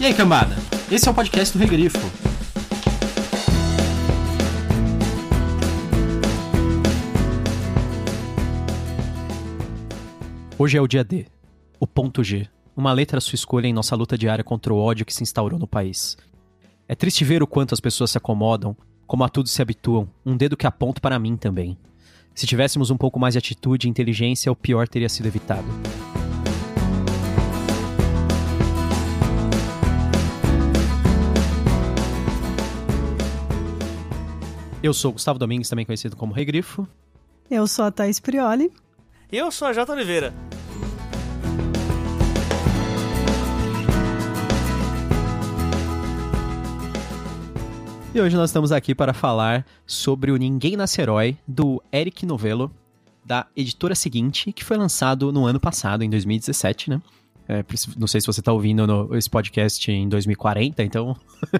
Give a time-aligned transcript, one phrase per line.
[0.00, 0.56] E aí, cambada?
[0.90, 1.98] Esse é o podcast do Regrifo.
[10.58, 11.26] Hoje é o dia D,
[11.78, 15.06] o ponto G, uma letra à sua escolha em nossa luta diária contra o ódio
[15.06, 16.16] que se instaurou no país.
[16.88, 18.76] É triste ver o quanto as pessoas se acomodam,
[19.06, 21.78] como a tudo se habituam, um dedo que aponta para mim também.
[22.34, 25.66] Se tivéssemos um pouco mais de atitude e inteligência, o pior teria sido evitado.
[34.84, 36.86] Eu sou Gustavo Domingues, também conhecido como Regrifo.
[37.50, 38.70] Eu sou a Thaís Prioli.
[39.32, 40.30] Eu sou a Jota Oliveira.
[48.14, 52.70] E hoje nós estamos aqui para falar sobre o Ninguém Nasce Herói, do Eric Novello,
[53.24, 57.00] da editora seguinte, que foi lançado no ano passado, em 2017, né?
[57.48, 57.64] É,
[57.98, 61.16] não sei se você está ouvindo no, esse podcast em 2040, então.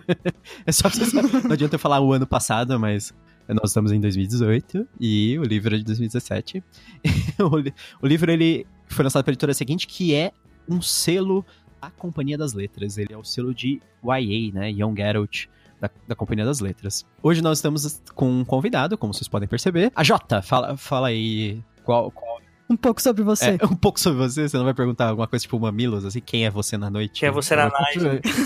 [0.64, 1.04] é só você.
[1.14, 3.12] Não adianta eu falar o ano passado, mas
[3.48, 6.62] nós estamos em 2018 e o livro é de 2017.
[8.00, 10.32] o, livro ele foi lançado pela editora seguinte, que é
[10.68, 11.44] um selo
[11.82, 12.96] da Companhia das Letras.
[12.96, 14.70] Ele é o selo de YA, né?
[14.70, 15.46] Young Adult.
[15.80, 17.04] Da, da, Companhia das Letras.
[17.22, 19.92] Hoje nós estamos com um convidado, como vocês podem perceber.
[19.94, 22.40] A Jota, fala, fala aí qual, qual...
[22.68, 23.58] Um pouco sobre você.
[23.60, 24.48] É, um pouco sobre você.
[24.48, 26.20] Você não vai perguntar alguma coisa tipo mamilos, assim?
[26.20, 27.20] Quem é você na noite?
[27.20, 27.98] Quem é você na night?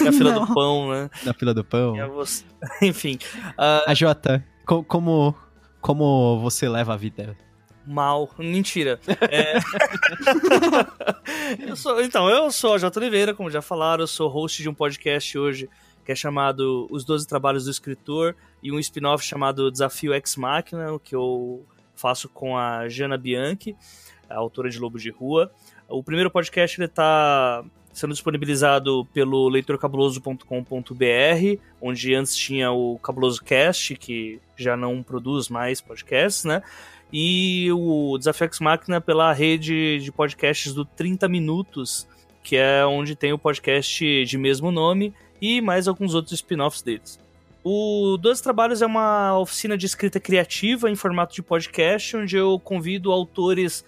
[0.04, 0.46] na fila não.
[0.46, 1.10] do pão, né?
[1.24, 1.96] Na fila do pão.
[1.96, 2.44] É você...
[2.82, 3.18] Enfim.
[3.50, 3.84] Uh...
[3.86, 5.34] A Jota, co como,
[5.80, 7.36] como você leva a vida?
[7.86, 8.28] Mal.
[8.38, 9.00] Mentira.
[9.30, 9.58] É...
[11.66, 14.68] eu sou, então, eu sou a Jota Oliveira, como já falaram, eu sou host de
[14.68, 15.68] um podcast hoje
[16.04, 20.98] que é chamado Os Doze Trabalhos do Escritor e um spin-off chamado Desafio Ex Machina,
[21.04, 21.66] que eu
[21.98, 23.76] faço com a Jana Bianchi,
[24.30, 25.50] a autora de Lobo de Rua.
[25.88, 33.96] O primeiro podcast ele tá sendo disponibilizado pelo leitorcabuloso.com.br, onde antes tinha o Cabuloso Cast,
[33.96, 36.62] que já não produz mais podcasts, né?
[37.12, 42.06] E o Desafio Máquina pela rede de podcasts do 30 Minutos,
[42.42, 47.18] que é onde tem o podcast de mesmo nome e mais alguns outros spin-offs deles.
[47.64, 52.58] O Dois Trabalhos é uma oficina de escrita criativa em formato de podcast, onde eu
[52.58, 53.84] convido autores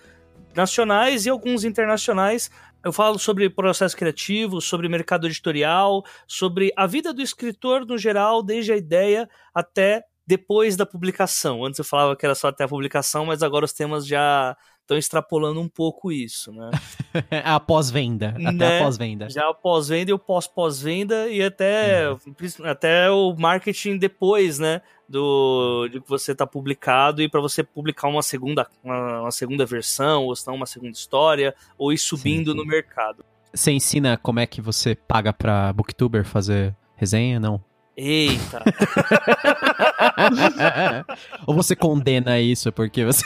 [0.55, 2.51] nacionais e alguns internacionais
[2.83, 8.43] eu falo sobre processo criativo, sobre mercado editorial, sobre a vida do escritor no geral,
[8.43, 11.65] desde a ideia até depois da publicação.
[11.65, 14.57] Antes eu falava que era só até a publicação, mas agora os temas já
[14.91, 16.71] estão extrapolando um pouco isso, né?
[17.45, 18.79] a pós-venda, até né?
[18.79, 19.31] a pós-venda.
[19.31, 22.19] Já a pós-venda e o pós-pós-venda e até, uhum.
[22.65, 24.83] até o marketing depois, né?
[25.09, 29.67] do de que você está publicado e para você publicar uma segunda uma, uma, segunda
[29.67, 32.57] versão ou senão uma segunda história ou ir subindo sim, sim.
[32.57, 33.25] no mercado.
[33.53, 37.61] Você ensina como é que você paga para booktuber fazer resenha, não?
[38.03, 38.63] Eita.
[41.47, 43.23] ou você condena isso porque você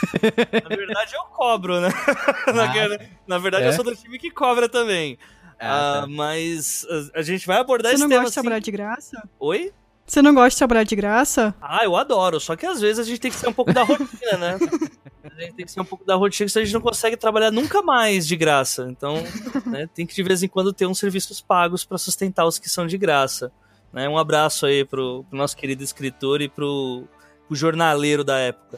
[0.69, 1.87] Na verdade eu cobro, né?
[2.47, 2.73] Ah,
[3.25, 3.69] na, verdade é?
[3.69, 5.17] eu sou do time que cobra também.
[5.57, 6.05] Ah, tá.
[6.05, 8.29] uh, mas a, gente vai abordar você esse tema Você não gosta assim...
[8.29, 9.29] de trabalhar de graça?
[9.39, 9.73] Oi?
[10.05, 11.55] Você não gosta de trabalhar de graça?
[11.61, 12.39] Ah, eu adoro.
[12.39, 14.57] Só que às vezes a gente tem que ser um pouco da rotina, né?
[15.23, 17.49] A gente tem que ser um pouco da rotina, senão a gente não consegue trabalhar
[17.49, 18.87] nunca mais de graça.
[18.89, 19.23] Então,
[19.65, 22.69] né, tem que de vez em quando ter uns serviços pagos para sustentar os que
[22.69, 23.51] são de graça.
[23.95, 24.09] Né?
[24.09, 27.07] Um abraço aí pro, pro nosso querido escritor e pro,
[27.47, 28.77] pro jornaleiro da época.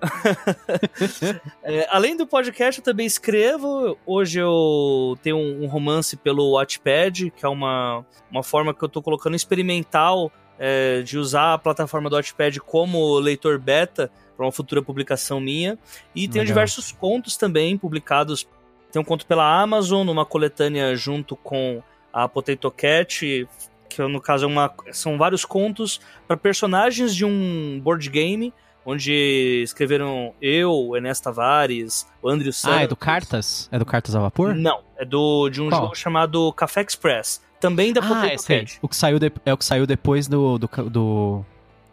[1.64, 3.98] é, além do podcast, eu também escrevo.
[4.06, 8.88] Hoje eu tenho um, um romance pelo Watchpad, que é uma, uma forma que eu
[8.88, 14.52] tô colocando experimental é, de usar a plataforma do Watchpad como leitor beta para uma
[14.52, 15.76] futura publicação minha.
[16.14, 18.46] E tenho diversos contos também publicados.
[18.92, 23.48] Tem um conto pela Amazon, numa coletânea junto com a Potato Cat,
[23.94, 28.52] que no caso é uma, são vários contos para personagens de um board game,
[28.84, 32.78] onde escreveram eu, Enes Tavares, o Andrew Santos.
[32.78, 33.68] Ah, é do Cartas?
[33.70, 34.54] É do Cartas a Vapor?
[34.54, 35.82] Não, é do, de um Qual?
[35.82, 38.64] jogo chamado Café Express também da ah, Potato é.
[38.82, 41.44] O que saiu de, é o que saiu depois do, do, do,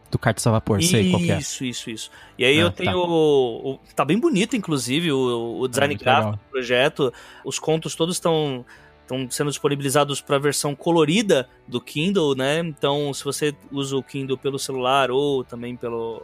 [0.09, 1.38] do Cartas a Vapor, isso, sei qual é.
[1.38, 2.12] Isso, isso, isso.
[2.39, 2.91] E aí ah, eu tenho.
[2.91, 2.97] Tá.
[2.97, 6.44] O, o, tá bem bonito, inclusive, o, o design é, gráfico legal.
[6.44, 7.13] do projeto.
[7.45, 8.65] Os contos todos estão
[9.09, 12.59] estão sendo disponibilizados para a versão colorida do Kindle, né?
[12.59, 16.21] Então, se você usa o Kindle pelo celular ou também pelo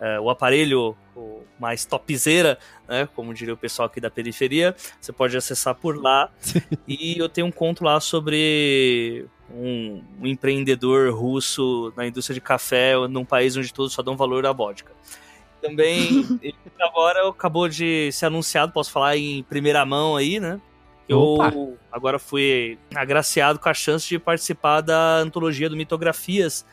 [0.00, 5.12] é, o aparelho o mais topzera, né, como diria o pessoal aqui da periferia, você
[5.12, 6.30] pode acessar por lá.
[6.86, 12.94] e eu tenho um conto lá sobre um, um, empreendedor russo na indústria de café
[13.08, 14.92] num país onde todos só dão valor à vodka.
[15.62, 16.26] Também,
[16.78, 20.60] agora acabou de ser anunciado, posso falar em primeira mão aí, né?
[21.08, 21.52] Eu Opa.
[21.92, 26.66] agora fui agraciado com a chance de participar da antologia do Mitografias.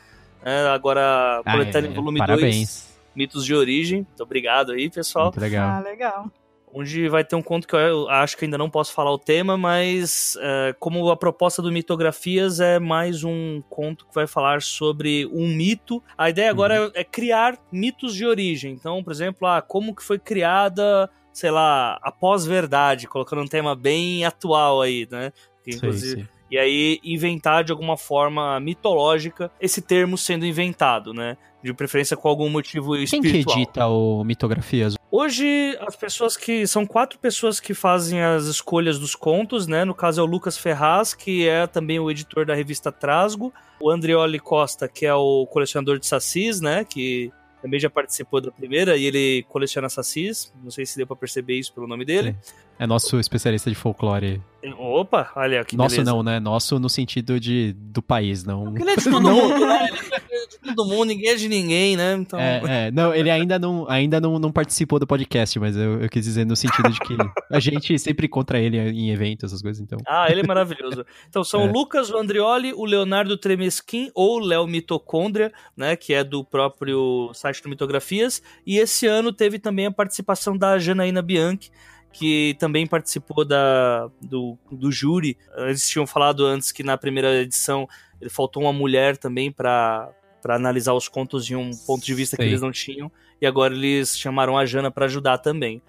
[0.44, 0.66] né?
[0.68, 2.94] agora, Ah, coletânea é, em volume 2, Parabéns.
[3.14, 3.98] Mitos de Origem.
[3.98, 5.26] Muito obrigado aí, pessoal.
[5.26, 5.68] Muito legal.
[5.68, 6.30] Ah, legal.
[6.76, 9.56] onde vai ter um conto que eu acho que ainda não posso falar o tema,
[9.56, 15.24] mas é, como a proposta do Mitografias é mais um conto que vai falar sobre
[15.26, 18.72] um mito, a ideia agora é, é criar mitos de origem.
[18.72, 23.74] Então, por exemplo, ah, como que foi criada, sei lá, a pós-verdade, colocando um tema
[23.74, 25.32] bem atual aí, né?
[25.64, 26.28] Que, inclusive, sei.
[26.48, 31.36] e aí inventar de alguma forma mitológica esse termo sendo inventado, né?
[31.62, 33.56] De preferência com algum motivo Quem que espiritual.
[33.58, 34.94] edita o Mitografias?
[35.10, 36.66] Hoje, as pessoas que.
[36.66, 39.84] São quatro pessoas que fazem as escolhas dos contos, né?
[39.84, 43.52] No caso é o Lucas Ferraz, que é também o editor da revista Trasgo.
[43.80, 46.84] O Andrioli Costa, que é o colecionador de sacis, né?
[46.84, 47.32] Que
[47.64, 50.52] também já participou da primeira e ele coleciona sacis.
[50.62, 52.36] Não sei se deu pra perceber isso pelo nome dele.
[52.78, 54.42] É nosso especialista de folclore.
[54.78, 56.10] Opa, olha que Nosso beleza.
[56.10, 56.40] não, né?
[56.40, 58.74] Nosso no sentido de do país, não.
[58.80, 59.88] Ele é de todo mundo, né?
[59.90, 62.14] Ele é de todo mundo, ninguém é de ninguém, né?
[62.14, 62.40] Então.
[62.40, 66.08] É, é, não, ele ainda não, ainda não, não participou do podcast, mas eu, eu
[66.08, 67.14] quis dizer no sentido de que
[67.50, 69.98] a gente sempre encontra ele em eventos, essas coisas, então.
[70.06, 71.04] Ah, ele é maravilhoso.
[71.28, 71.68] Então são É.
[71.68, 77.30] o Lucas, o Andrioli, o Leonardo Tremesquim ou Léo Mitocôndria, né, que é do próprio
[77.34, 81.70] site do Mitografias, e esse ano teve também a participação da Janaína Bianchi,
[82.16, 85.36] que também participou da, do, do júri.
[85.56, 87.88] Eles tinham falado antes que na primeira edição
[88.20, 92.36] ele faltou uma mulher também para para analisar os contos de um ponto de vista
[92.36, 92.50] que Sei.
[92.50, 95.80] eles não tinham, e agora eles chamaram a Jana para ajudar também.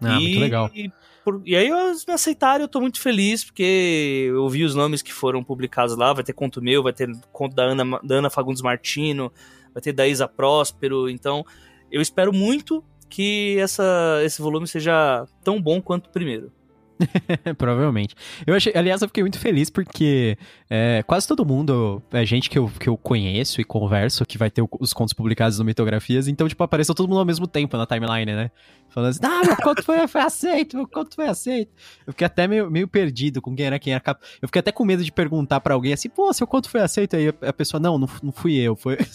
[0.00, 0.70] Ah, muito legal.
[0.72, 0.88] E,
[1.24, 5.02] por- e aí eles me aceitaram, eu tô muito feliz, porque eu vi os nomes
[5.02, 8.30] que foram publicados lá, vai ter conto meu, vai ter conto da Ana, da Ana
[8.30, 9.32] Fagundes Martino,
[9.72, 11.44] vai ter da Isa Próspero, então
[11.90, 16.50] eu espero muito que essa, esse volume seja tão bom quanto o primeiro.
[17.58, 18.14] Provavelmente.
[18.46, 20.36] Eu achei, aliás, eu fiquei muito feliz porque
[20.70, 24.50] é, quase todo mundo é gente que eu, que eu conheço e converso que vai
[24.50, 27.76] ter o- os contos publicados no Mitografias, então, tipo, apareceu todo mundo ao mesmo tempo
[27.76, 28.50] na timeline, né?
[28.88, 31.72] Falando assim, ah, meu conto foi, foi aceito, meu conto foi aceito.
[32.06, 34.20] Eu fiquei até meio, meio perdido com quem era quem era cap...
[34.40, 37.16] Eu fiquei até com medo de perguntar pra alguém assim, pô, seu conto foi aceito?
[37.16, 38.96] Aí a, pessoa, não, não, não fui eu, foi.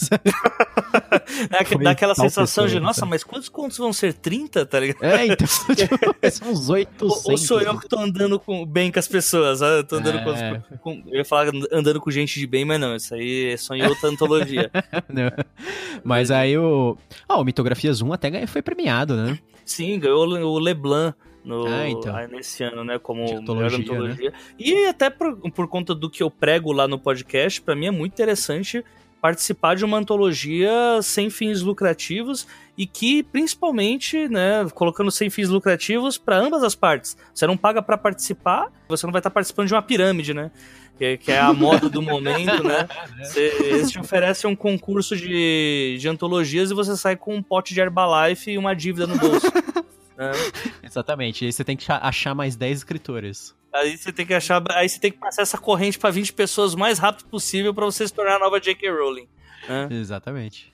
[1.51, 3.11] É, Foi dá aquela sensação pessoa, de, nossa, sabe?
[3.11, 4.13] mas quantos contos vão ser?
[4.13, 5.03] 30, tá ligado?
[5.03, 5.95] é, então, tipo,
[6.31, 7.01] são uns 800.
[7.25, 9.61] Ou, ou sou eu que tô andando com, bem com as pessoas?
[9.61, 10.55] Eu tô andando com, É.
[10.71, 13.57] as- com- Eu ia falar andando com gente de bem, mas não, isso aí é
[13.57, 14.71] só em outra antologia.
[16.03, 16.97] Mas aí o.
[17.27, 19.37] Ah, o Mitografias 1 até foi premiado, né?
[19.65, 22.15] Sim, ganhou o Leblanc no, Ah, então.
[22.15, 22.97] ah, nesse ano, né?
[22.99, 24.33] Como antologia, melhor antologia.
[24.57, 27.91] E até por, por conta do que eu prego lá no podcast, pra mim é
[27.91, 28.83] muito interessante
[29.21, 30.69] participar de uma antologia
[31.01, 37.17] sem fins lucrativos e que, principalmente, né, colocando sem fins lucrativos para ambas as partes.
[37.33, 40.49] Você não paga pra participar, você não vai estar participando de uma pirâmide, né?
[40.97, 42.85] Que, que é a moda do momento, né?
[43.23, 47.73] Você, eles te oferecem um concurso de, de antologias e você sai com um pote
[47.73, 49.47] de Herbalife e uma dívida no bolso.
[50.17, 50.31] né?
[50.83, 51.43] Exatamente.
[51.43, 53.55] E aí você tem que cha- achar mais 10 escritores.
[53.73, 56.73] Aí você tem que achar, aí você tem que passar essa corrente pra 20 pessoas
[56.73, 58.89] o mais rápido possível pra você se tornar a nova J.K.
[58.89, 59.27] Rowling.
[59.67, 59.87] né?
[59.91, 60.73] Exatamente.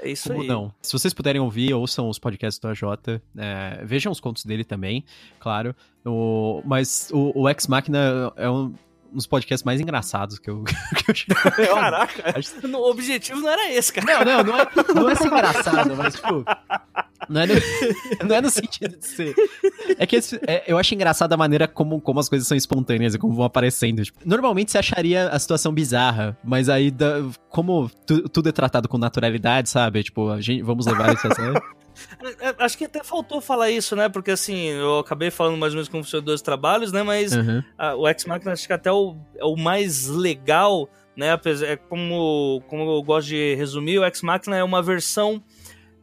[0.00, 0.48] É isso Como aí.
[0.48, 0.72] não?
[0.80, 3.20] Se vocês puderem ouvir, ouçam os podcasts do AJ.
[3.36, 5.04] é, vejam os contos dele também,
[5.38, 5.76] claro.
[6.04, 8.74] O, mas o, o Ex Machina é um
[9.12, 10.62] dos podcasts mais engraçados que eu,
[10.96, 14.24] que eu já Caraca, Acho- o objetivo não era esse, cara.
[14.24, 16.44] Não, não, não é, não é ser engraçado, mas, tipo.
[17.28, 17.54] Não é, no,
[18.28, 19.34] não é no sentido de ser.
[19.96, 23.14] É que esse- é, eu acho engraçado a maneira como, como as coisas são espontâneas
[23.14, 24.02] e como vão aparecendo.
[24.04, 28.88] Tipo, normalmente você acharia a situação bizarra, mas aí, da- como tu- tudo é tratado
[28.88, 30.02] com naturalidade, sabe?
[30.02, 31.62] Tipo, a gente, vamos levar isso a sério.
[32.22, 34.08] É, é, Acho que até faltou falar isso, né?
[34.08, 37.02] Porque assim, eu acabei falando mais ou menos como funcionam dois trabalhos, né?
[37.02, 37.62] Mas Uhum.
[37.78, 41.28] ah, o X-Machina acho que até o, é o mais legal, né?
[41.66, 45.42] É como, como eu gosto de resumir, o X-Machina é uma versão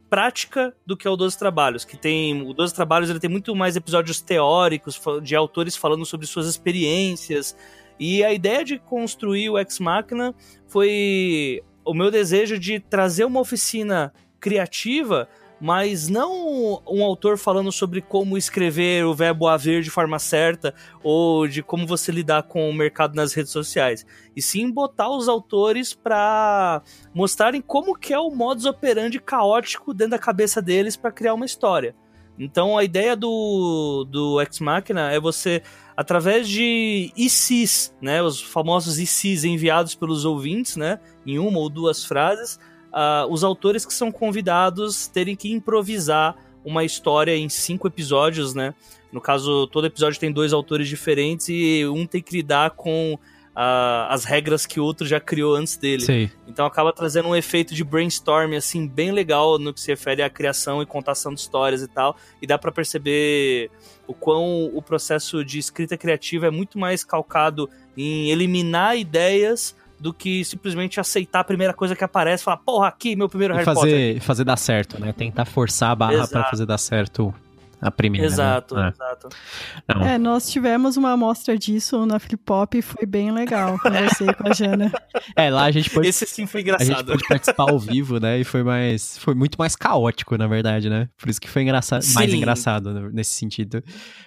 [0.08, 3.54] prática do que é o 12 Trabalhos, que tem o 12 Trabalhos ele tem muito
[3.54, 7.56] mais episódios teóricos de autores falando sobre suas experiências
[7.98, 10.34] e a ideia de construir o Ex Machina
[10.66, 15.28] foi o meu desejo de trazer uma oficina criativa
[15.60, 21.46] mas não um autor falando sobre como escrever o verbo haver de forma certa ou
[21.46, 25.92] de como você lidar com o mercado nas redes sociais, e sim botar os autores
[25.92, 26.82] para
[27.14, 31.46] mostrarem como que é o modus operandi caótico dentro da cabeça deles para criar uma
[31.46, 31.94] história.
[32.38, 35.62] Então a ideia do, do Ex Machina é você,
[35.94, 42.02] através de ICs, né, os famosos ICs enviados pelos ouvintes, né, em uma ou duas
[42.02, 42.58] frases,
[42.92, 48.74] ah, os autores que são convidados terem que improvisar uma história em cinco episódios, né?
[49.12, 53.18] No caso, todo episódio tem dois autores diferentes e um tem que lidar com
[53.50, 56.02] uh, as regras que o outro já criou antes dele.
[56.02, 56.30] Sei.
[56.46, 60.30] Então acaba trazendo um efeito de brainstorming, assim, bem legal no que se refere à
[60.30, 62.16] criação e contação de histórias e tal.
[62.40, 63.70] E dá para perceber
[64.06, 70.14] o quão o processo de escrita criativa é muito mais calcado em eliminar ideias do
[70.14, 73.56] que simplesmente aceitar a primeira coisa que aparece e falar, porra, aqui, meu primeiro E
[73.56, 73.80] Harry fazer,
[74.14, 74.22] Potter.
[74.22, 75.12] fazer dar certo, né?
[75.12, 77.34] Tentar forçar a barra pra fazer dar certo
[77.82, 78.26] a primeira.
[78.26, 78.32] né?
[78.32, 78.88] Exato, É.
[78.88, 79.28] exato.
[79.88, 80.02] Não.
[80.06, 83.78] É, nós tivemos uma amostra disso na Flip Pop e foi bem legal.
[83.78, 84.92] Conversei com a Jana.
[85.34, 87.06] É, lá a gente pôde, Esse sim foi a gente engraçado.
[87.12, 88.38] pôde participar ao vivo, né?
[88.38, 89.16] E foi mais.
[89.18, 91.08] Foi muito mais caótico, na verdade, né?
[91.18, 92.36] Por isso que foi engraçado, mais Sim.
[92.36, 93.82] engraçado né, nesse sentido.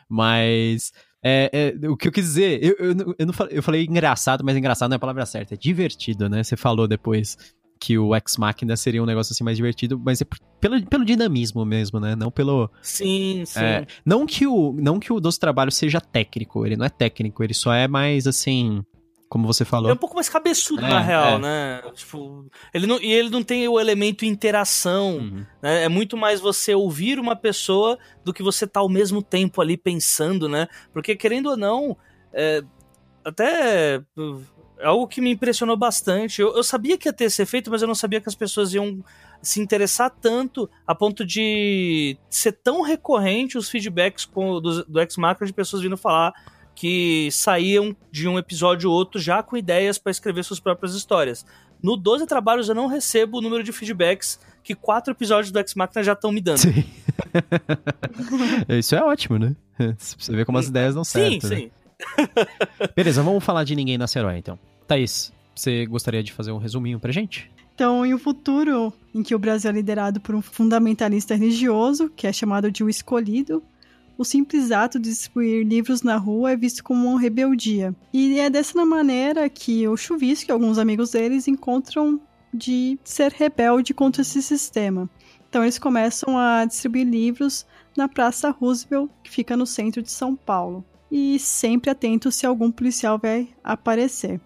[0.09, 0.91] Mas.
[1.23, 3.85] É, é, o que eu quis dizer, eu, eu, não- eu, não falei, eu falei
[3.85, 6.43] engraçado, mas engraçado não é a palavra certa, é divertido, né?
[6.43, 7.37] Você falou depois
[7.79, 10.25] que o Ex Machina seria um negócio assim mais divertido, mas é
[10.61, 12.15] pelo, pelo dinamismo mesmo, né?
[12.15, 12.69] Não pelo.
[12.81, 13.59] Sim, sim.
[13.59, 17.43] É, não que o não que o Doce Trabalho seja técnico, ele não é técnico,
[17.43, 18.81] ele só é mais assim,
[19.33, 19.91] como você É falou.
[19.91, 21.39] um pouco mais cabeçudo, É, na real, é.
[21.39, 21.81] né?
[21.95, 25.17] Tipo, ele não, e ele não tem o elemento interação.
[25.17, 25.45] Uhum.
[25.59, 25.85] né?
[25.85, 29.75] É muito mais você ouvir uma pessoa do que você tá ao mesmo tempo ali
[29.75, 30.67] pensando, né?
[30.93, 31.97] Porque, querendo ou não,
[32.31, 32.61] é,
[33.25, 33.95] até
[34.77, 36.39] é algo que me impressionou bastante.
[36.39, 38.71] Eu, eu sabia que ia ter esse efeito, mas eu não sabia que as pessoas
[38.75, 39.03] iam
[39.41, 45.47] se interessar tanto a ponto de ser tão recorrente os feedbacks com, do, do X-Macro
[45.47, 46.31] de pessoas vindo falar
[46.75, 51.45] que saíam de um episódio ou outro já com ideias para escrever suas próprias histórias.
[51.81, 56.03] No 12 Trabalhos eu não recebo o número de feedbacks que quatro episódios do X-Machina
[56.03, 56.59] já estão me dando.
[56.59, 56.85] Sim.
[58.69, 59.55] Isso é ótimo, né?
[59.97, 61.47] Você vê como as ideias dão Sim, certo.
[61.49, 61.55] né?
[61.57, 61.71] sim.
[62.95, 64.57] Beleza, vamos falar de Ninguém Nasce Herói, então.
[64.87, 67.51] Thaís, você gostaria de fazer um resuminho pra gente?
[67.75, 72.27] Então, em um futuro em que o Brasil é liderado por um fundamentalista religioso, que
[72.27, 73.63] é chamado de o escolhido,
[74.17, 77.95] o simples ato de distribuir livros na rua é visto como uma rebeldia.
[78.13, 82.19] E é dessa maneira que o Chuvisco e alguns amigos deles encontram
[82.53, 85.09] de ser rebelde contra esse sistema.
[85.49, 87.65] Então, eles começam a distribuir livros
[87.97, 90.83] na Praça Roosevelt, que fica no centro de São Paulo.
[91.11, 94.39] E sempre atentos se algum policial vai aparecer.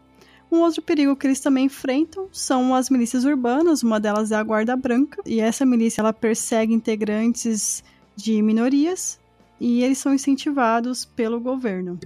[0.50, 4.44] Um outro perigo que eles também enfrentam são as milícias urbanas, uma delas é a
[4.44, 7.84] Guarda Branca, e essa milícia ela persegue integrantes
[8.16, 9.20] de minorias
[9.60, 12.00] e eles são incentivados pelo governo.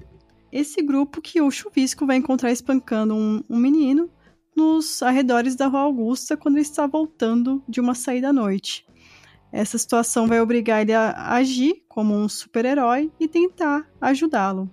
[0.51, 4.10] Esse grupo que o Chuvisco vai encontrar espancando um, um menino
[4.55, 8.86] nos arredores da Rua Augusta quando ele está voltando de uma saída à noite.
[9.51, 14.70] Essa situação vai obrigar ele a agir como um super-herói e tentar ajudá-lo.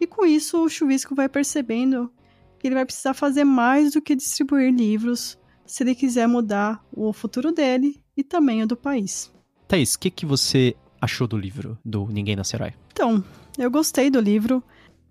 [0.00, 2.12] E com isso, o Chuvisco vai percebendo
[2.58, 7.12] que ele vai precisar fazer mais do que distribuir livros se ele quiser mudar o
[7.12, 9.32] futuro dele e também o do país.
[9.66, 12.74] Thaís, o que, que você achou do livro do Ninguém Nasce Herói?
[12.92, 13.22] Então,
[13.56, 14.62] eu gostei do livro.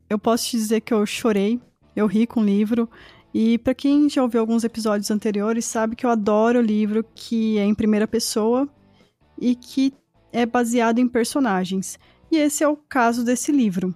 [0.09, 1.59] Eu posso te dizer que eu chorei,
[1.95, 2.89] eu ri com o livro.
[3.33, 7.65] E para quem já ouviu alguns episódios anteriores, sabe que eu adoro livro que é
[7.65, 8.67] em primeira pessoa
[9.39, 9.93] e que
[10.31, 11.99] é baseado em personagens.
[12.31, 13.93] E esse é o caso desse livro.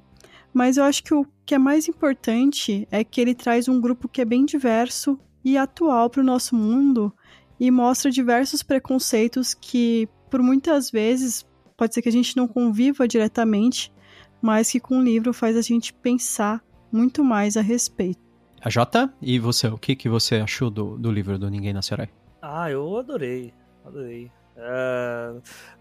[0.53, 4.07] Mas eu acho que o que é mais importante é que ele traz um grupo
[4.07, 7.13] que é bem diverso e atual para o nosso mundo
[7.59, 11.45] e mostra diversos preconceitos que, por muitas vezes,
[11.81, 13.91] pode ser que a gente não conviva diretamente,
[14.39, 18.21] mas que com o livro faz a gente pensar muito mais a respeito.
[18.61, 21.91] A Jota, e você, o que, que você achou do, do livro do Ninguém Nasce
[21.91, 22.09] Herói?
[22.39, 23.51] Ah, eu adorei.
[23.83, 24.31] Adorei.
[24.55, 25.33] É,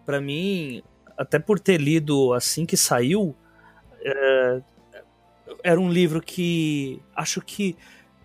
[0.07, 0.83] para mim,
[1.19, 3.37] até por ter lido assim que saiu,
[4.03, 4.63] é,
[5.63, 7.77] era um livro que acho que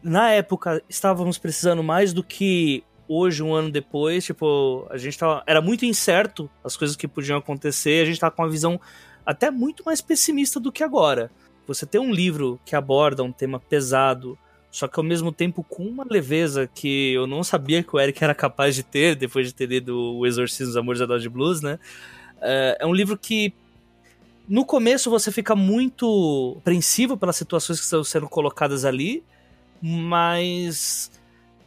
[0.02, 4.26] na época estávamos precisando mais do que hoje, um ano depois.
[4.26, 5.44] Tipo, a gente tava.
[5.46, 8.80] Era muito incerto as coisas que podiam acontecer, a gente tava com uma visão
[9.26, 11.32] até muito mais pessimista do que agora.
[11.68, 14.38] Você ter um livro que aborda um tema pesado,
[14.70, 18.24] só que ao mesmo tempo com uma leveza que eu não sabia que o Eric
[18.24, 21.62] era capaz de ter depois de ter lido O Exorcismo dos Amores da Dodge Blues,
[21.62, 21.80] né?
[22.40, 23.52] É, é um livro que
[24.48, 29.24] no começo você fica muito apreensivo pelas situações que estão sendo colocadas ali,
[29.82, 31.12] mas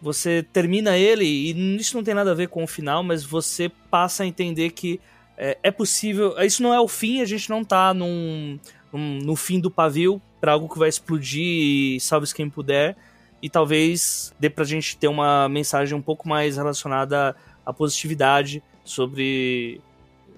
[0.01, 3.69] você termina ele, e isso não tem nada a ver com o final, mas você
[3.91, 5.01] passa a entender que
[5.37, 6.35] é, é possível.
[6.41, 8.59] Isso não é o fim, a gente não tá num,
[8.93, 12.97] num, no fim do pavio para algo que vai explodir e salve quem puder.
[13.41, 19.81] E talvez dê pra gente ter uma mensagem um pouco mais relacionada à positividade sobre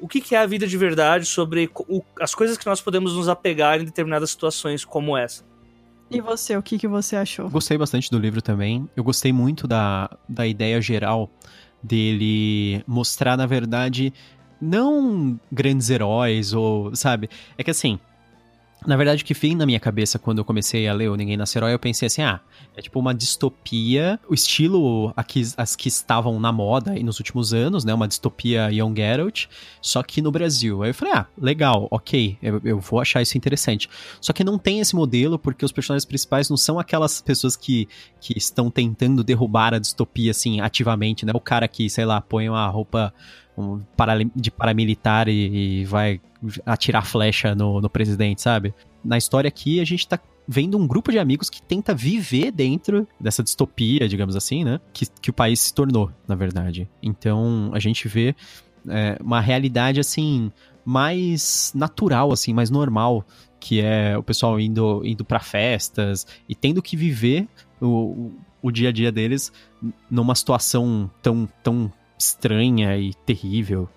[0.00, 3.14] o que, que é a vida de verdade, sobre o, as coisas que nós podemos
[3.14, 5.44] nos apegar em determinadas situações como essa.
[6.10, 7.48] E você, o que, que você achou?
[7.48, 8.88] Gostei bastante do livro também.
[8.96, 11.30] Eu gostei muito da, da ideia geral
[11.82, 14.12] dele mostrar, na verdade,
[14.60, 17.30] não grandes heróis ou, sabe?
[17.56, 17.98] É que assim,
[18.86, 21.36] na verdade, o que vem na minha cabeça quando eu comecei a ler o Ninguém
[21.36, 22.40] Nasce Herói, eu pensei assim, ah,
[22.74, 27.52] é tipo uma distopia, o estilo aqui, as que estavam na moda e nos últimos
[27.52, 29.46] anos, né, uma distopia Young Geralt,
[29.82, 30.82] só que no Brasil.
[30.82, 33.88] Aí eu falei, ah, legal, ok, eu, eu vou achar isso interessante.
[34.20, 37.86] Só que não tem esse modelo porque os personagens principais não são aquelas pessoas que,
[38.20, 42.48] que estão tentando derrubar a distopia, assim, ativamente, né, o cara que, sei lá, põe
[42.48, 43.12] uma roupa
[44.34, 46.20] de paramilitar e, e vai
[46.64, 48.74] atirar flecha no, no presidente, sabe?
[49.04, 53.06] Na história aqui, a gente tá vendo um grupo de amigos que tenta viver dentro
[53.20, 54.80] dessa distopia, digamos assim, né?
[54.92, 56.88] Que, que o país se tornou, na verdade.
[57.02, 58.34] Então, a gente vê
[58.88, 60.50] é, uma realidade, assim,
[60.84, 63.24] mais natural, assim, mais normal,
[63.60, 67.46] que é o pessoal indo, indo para festas e tendo que viver
[67.80, 69.52] o, o dia a dia deles
[70.10, 73.88] numa situação tão, tão estranha e terrível.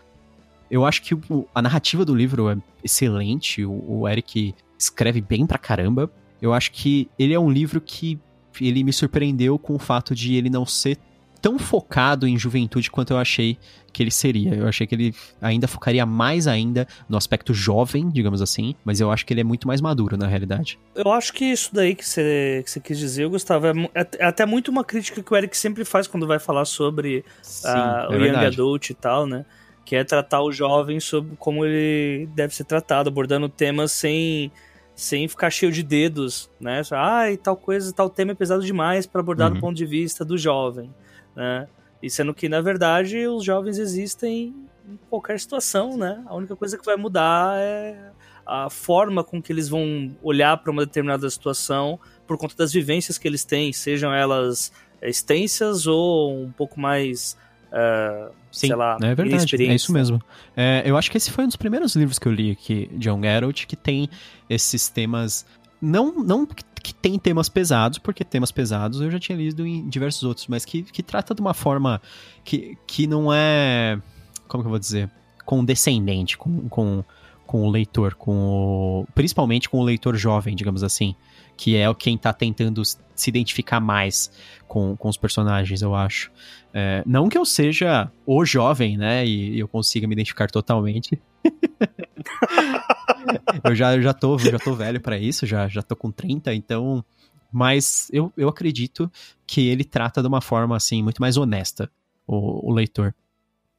[0.72, 5.46] Eu acho que o, a narrativa do livro é excelente, o, o Eric escreve bem
[5.46, 6.10] pra caramba.
[6.42, 8.18] Eu acho que ele é um livro que
[8.60, 10.98] ele me surpreendeu com o fato de ele não ser
[11.44, 13.58] tão focado em juventude quanto eu achei
[13.92, 14.56] que ele seria.
[14.56, 19.12] Eu achei que ele ainda focaria mais ainda no aspecto jovem, digamos assim, mas eu
[19.12, 20.80] acho que ele é muito mais maduro na realidade.
[20.96, 24.46] Eu acho que isso daí que você, que quis dizer, Gustavo, é, é, é, até
[24.46, 28.14] muito uma crítica que o Eric sempre faz quando vai falar sobre Sim, uh, o
[28.14, 29.46] é Young Adult e tal, né?
[29.86, 34.50] Que é tratar o jovem sobre como ele deve ser tratado, abordando temas sem
[34.96, 36.84] sem ficar cheio de dedos, né?
[36.92, 39.56] Ah, e tal coisa, tal tema é pesado demais para abordar uhum.
[39.56, 40.90] do ponto de vista do jovem
[41.36, 41.68] né?
[42.02, 44.54] E sendo que, na verdade, os jovens existem
[44.88, 46.22] em qualquer situação, né?
[46.26, 48.12] A única coisa que vai mudar é
[48.46, 53.18] a forma com que eles vão olhar para uma determinada situação por conta das vivências
[53.18, 54.72] que eles têm, sejam elas
[55.02, 57.38] extensas ou um pouco mais,
[57.70, 60.22] uh, Sim, sei lá, é verdade, é isso mesmo.
[60.56, 63.22] É, eu acho que esse foi um dos primeiros livros que eu li aqui, John
[63.22, 64.10] Geralt, que tem
[64.50, 65.46] esses temas
[65.84, 70.24] não, não que tem temas pesados, porque temas pesados eu já tinha lido em diversos
[70.24, 72.02] outros, mas que, que trata de uma forma
[72.44, 74.00] que, que não é.
[74.48, 75.10] Como que eu vou dizer?
[75.46, 77.04] Condescendente com, com,
[77.46, 81.16] com o leitor, com o, principalmente com o leitor jovem, digamos assim,
[81.58, 84.32] que é quem tá tentando se identificar mais
[84.68, 86.32] com, com os personagens, eu acho.
[86.74, 91.20] É, não que eu seja o jovem, né, e, e eu consiga me identificar totalmente.
[93.64, 97.04] eu já, já, tô, já tô velho para isso, já, já tô com 30, então.
[97.52, 99.12] Mas eu, eu acredito
[99.46, 101.90] que ele trata de uma forma, assim, muito mais honesta
[102.26, 103.14] o, o leitor.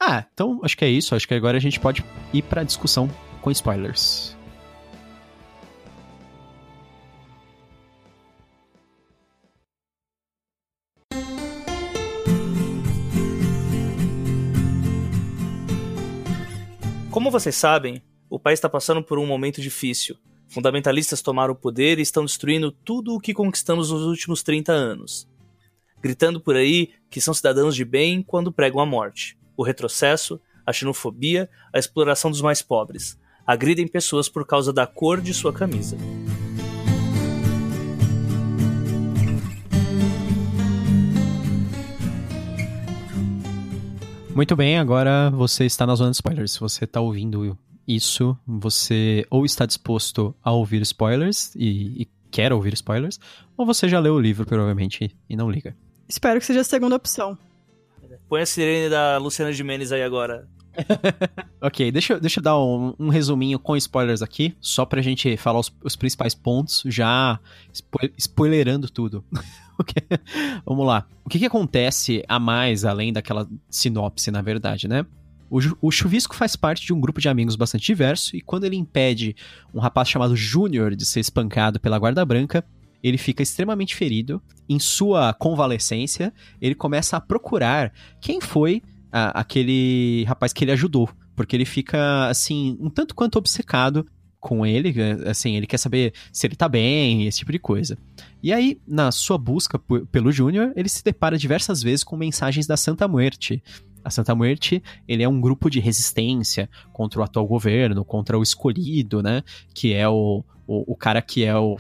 [0.00, 1.14] Ah, então acho que é isso.
[1.14, 3.09] Acho que agora a gente pode ir pra discussão
[3.40, 4.37] com spoilers.
[17.11, 18.02] Como vocês sabem,
[18.34, 20.16] o país está passando por um momento difícil.
[20.48, 25.28] Fundamentalistas tomaram o poder e estão destruindo tudo o que conquistamos nos últimos 30 anos.
[26.02, 30.72] Gritando por aí que são cidadãos de bem quando pregam a morte, o retrocesso, a
[30.72, 33.16] xenofobia, a exploração dos mais pobres.
[33.46, 35.96] Agridem pessoas por causa da cor de sua camisa.
[44.34, 46.50] Muito bem, agora você está na zona de spoilers.
[46.50, 52.52] Se você está ouvindo isso, você ou está disposto a ouvir spoilers e, e quer
[52.52, 53.18] ouvir spoilers,
[53.56, 55.76] ou você já leu o livro, provavelmente, e não liga.
[56.08, 57.38] Espero que seja a segunda opção.
[58.28, 60.48] Põe a sirene da Luciana Gimenez aí agora.
[61.60, 65.60] ok, deixa, deixa eu dar um, um, resuminho com spoilers aqui, só pra gente falar
[65.60, 67.38] os, os principais pontos, já
[67.72, 69.24] spo spoilerando tudo.
[70.66, 71.06] Vamos lá.
[71.24, 75.06] O que, que acontece a mais, além daquela sinopse, na verdade, né?
[75.54, 78.74] O, o Chuvisco faz parte de um grupo de amigos bastante diverso e quando ele
[78.74, 79.36] impede
[79.72, 82.64] um rapaz chamado Júnior de ser espancado pela guarda branca,
[83.00, 84.42] ele fica extremamente ferido.
[84.68, 91.08] Em sua convalescência, ele começa a procurar quem foi a, aquele rapaz que ele ajudou,
[91.36, 94.04] porque ele fica assim um tanto quanto obcecado
[94.40, 94.92] com ele,
[95.26, 97.96] assim, ele quer saber se ele tá bem, esse tipo de coisa.
[98.42, 99.78] E aí, na sua busca
[100.10, 103.62] pelo Júnior, ele se depara diversas vezes com mensagens da Santa Muerte.
[104.04, 108.42] A Santa Muerte, ele é um grupo de resistência contra o atual governo, contra o
[108.42, 109.42] escolhido, né?
[109.74, 111.76] Que é o, o, o cara que é o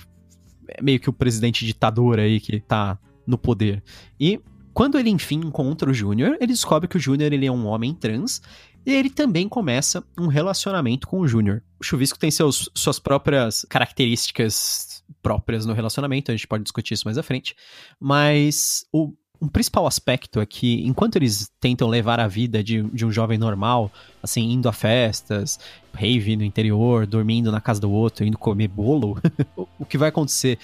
[0.66, 3.82] é meio que o presidente ditador aí que tá no poder.
[4.18, 4.40] E
[4.72, 7.94] quando ele enfim encontra o Júnior, ele descobre que o Júnior ele é um homem
[7.94, 8.42] trans
[8.84, 11.62] e ele também começa um relacionamento com o Júnior.
[11.80, 17.06] O Chuvisco tem seus, suas próprias características próprias no relacionamento, a gente pode discutir isso
[17.06, 17.54] mais à frente,
[18.00, 19.12] mas o
[19.44, 23.36] um principal aspecto é que, enquanto eles tentam levar a vida de, de um jovem
[23.36, 23.90] normal,
[24.22, 25.58] assim, indo a festas,
[25.92, 29.18] rave no interior, dormindo na casa do outro, indo comer bolo,
[29.78, 30.58] o que vai acontecer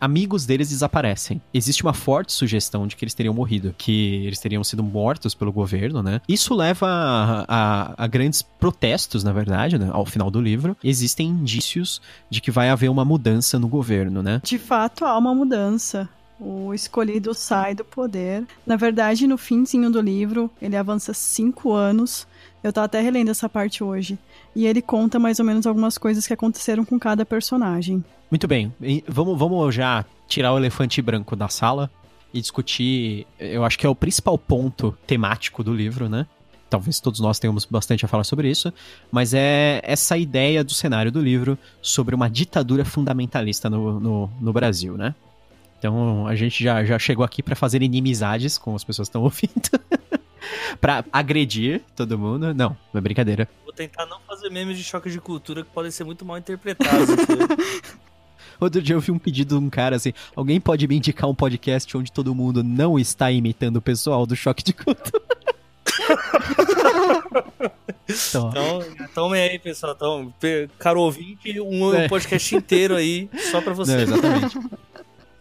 [0.00, 1.40] amigos deles desaparecem.
[1.52, 5.50] Existe uma forte sugestão de que eles teriam morrido, que eles teriam sido mortos pelo
[5.52, 6.20] governo, né?
[6.28, 9.88] Isso leva a, a, a grandes protestos, na verdade, né?
[9.90, 10.76] ao final do livro.
[10.84, 14.40] Existem indícios de que vai haver uma mudança no governo, né?
[14.44, 16.08] De fato, há uma mudança.
[16.38, 18.44] O escolhido sai do poder.
[18.66, 22.26] Na verdade, no finzinho do livro, ele avança cinco anos.
[22.62, 24.18] Eu tô até relendo essa parte hoje.
[24.54, 28.04] E ele conta mais ou menos algumas coisas que aconteceram com cada personagem.
[28.30, 28.72] Muito bem.
[28.82, 31.90] E vamos, vamos já tirar o elefante branco da sala
[32.32, 33.26] e discutir.
[33.38, 36.26] Eu acho que é o principal ponto temático do livro, né?
[36.68, 38.72] Talvez todos nós tenhamos bastante a falar sobre isso,
[39.12, 44.52] mas é essa ideia do cenário do livro sobre uma ditadura fundamentalista no, no, no
[44.52, 45.14] Brasil, né?
[45.84, 49.20] Então a gente já, já chegou aqui para fazer inimizades com as pessoas que estão
[49.22, 49.52] ouvindo.
[50.80, 52.54] para agredir todo mundo.
[52.54, 53.46] Não, não é brincadeira.
[53.64, 57.10] Vou tentar não fazer memes de choque de cultura que podem ser muito mal interpretados.
[58.58, 61.34] Outro dia eu vi um pedido de um cara assim: alguém pode me indicar um
[61.34, 65.22] podcast onde todo mundo não está imitando o pessoal do choque de cultura?
[68.08, 68.82] então, então,
[69.14, 69.94] tome aí, pessoal.
[69.94, 70.32] Então,
[70.78, 72.08] caro ouvinte, um é.
[72.08, 73.96] podcast inteiro aí só pra você.
[73.96, 74.58] Não, exatamente.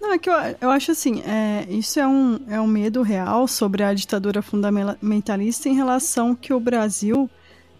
[0.04, 3.48] Não, é que eu, eu acho assim, é, isso é um, é um medo real
[3.48, 7.30] sobre a ditadura fundamentalista em relação que o Brasil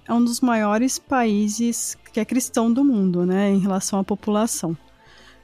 [0.08, 4.76] é um dos maiores países que é cristão do mundo, né, em relação à população.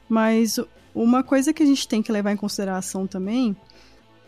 [0.08, 0.58] Mas
[0.94, 3.54] uma coisa que a gente tem que levar em consideração também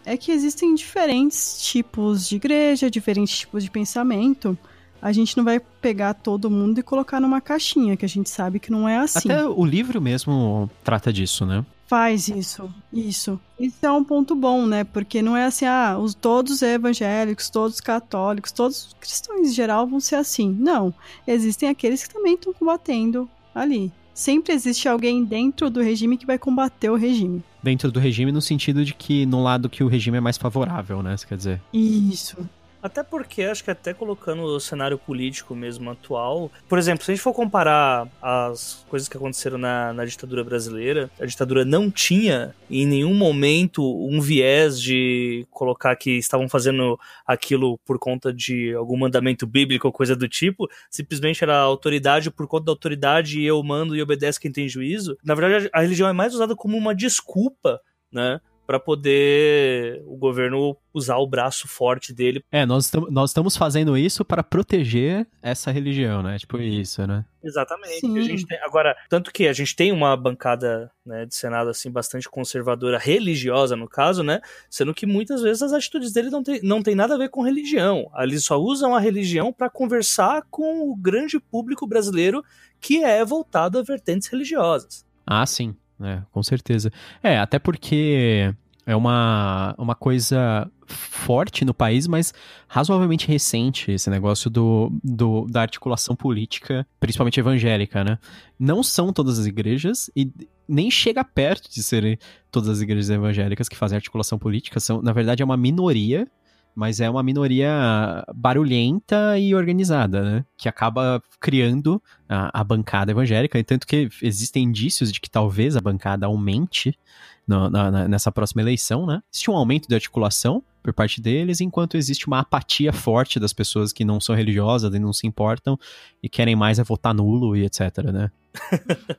[0.05, 4.59] é que existem diferentes tipos de igreja, diferentes tipos de pensamento.
[5.01, 8.61] A gente não vai pegar todo mundo e colocar numa caixinha, que a gente sabe
[8.61, 9.31] que não é assim.
[9.31, 11.65] Até o livro mesmo trata disso, né?
[11.92, 13.38] Faz isso, isso.
[13.61, 14.83] Isso é um ponto bom, né?
[14.83, 20.00] Porque não é assim, ah, os, todos evangélicos, todos católicos, todos cristãos em geral vão
[20.00, 20.57] ser assim.
[20.59, 20.94] Não.
[21.26, 26.38] Existem aqueles que também estão combatendo ali sempre existe alguém dentro do regime que vai
[26.38, 27.42] combater o regime.
[27.62, 31.02] Dentro do regime, no sentido de que no lado que o regime é mais favorável,
[31.02, 31.16] né?
[31.16, 31.62] Você quer dizer?
[31.72, 32.37] Isso.
[32.83, 36.51] Até porque, acho que até colocando o cenário político mesmo atual.
[36.68, 41.09] Por exemplo, se a gente for comparar as coisas que aconteceram na, na ditadura brasileira,
[41.21, 47.79] a ditadura não tinha em nenhum momento um viés de colocar que estavam fazendo aquilo
[47.85, 50.68] por conta de algum mandamento bíblico ou coisa do tipo.
[50.90, 55.16] Simplesmente era autoridade por conta da autoridade e eu mando e obedeço quem tem juízo.
[55.25, 58.40] Na verdade, a religião é mais usada como uma desculpa, né?
[58.73, 62.43] Para poder o governo usar o braço forte dele.
[62.51, 66.39] É, nós, nós estamos fazendo isso para proteger essa religião, né?
[66.39, 67.23] Tipo isso, né?
[67.45, 68.07] Exatamente.
[68.07, 71.91] A gente tem, agora, tanto que a gente tem uma bancada né, de Senado assim
[71.91, 74.41] bastante conservadora, religiosa no caso, né?
[74.71, 77.43] Sendo que muitas vezes as atitudes dele não tem, não tem nada a ver com
[77.43, 78.11] religião.
[78.17, 82.43] Eles só usam a religião para conversar com o grande público brasileiro
[82.81, 85.05] que é voltado a vertentes religiosas.
[85.27, 86.25] Ah, sim né?
[86.33, 86.91] Com certeza.
[87.23, 88.53] É, até porque
[88.87, 92.35] é uma, uma coisa forte no país, mas
[92.66, 98.18] razoavelmente recente esse negócio do, do, da articulação política, principalmente evangélica, né?
[98.59, 100.31] Não são todas as igrejas e
[100.68, 102.18] nem chega perto de serem
[102.51, 106.29] todas as igrejas evangélicas que fazem articulação política, são, na verdade, é uma minoria
[106.75, 110.45] mas é uma minoria barulhenta e organizada, né?
[110.57, 115.77] Que acaba criando a, a bancada evangélica, e tanto que existem indícios de que talvez
[115.77, 116.99] a bancada aumente
[117.46, 119.22] no, na, nessa próxima eleição, né?
[119.33, 123.92] Existe um aumento de articulação por parte deles, enquanto existe uma apatia forte das pessoas
[123.92, 125.78] que não são religiosas e não se importam
[126.22, 128.31] e querem mais é votar nulo e etc, né?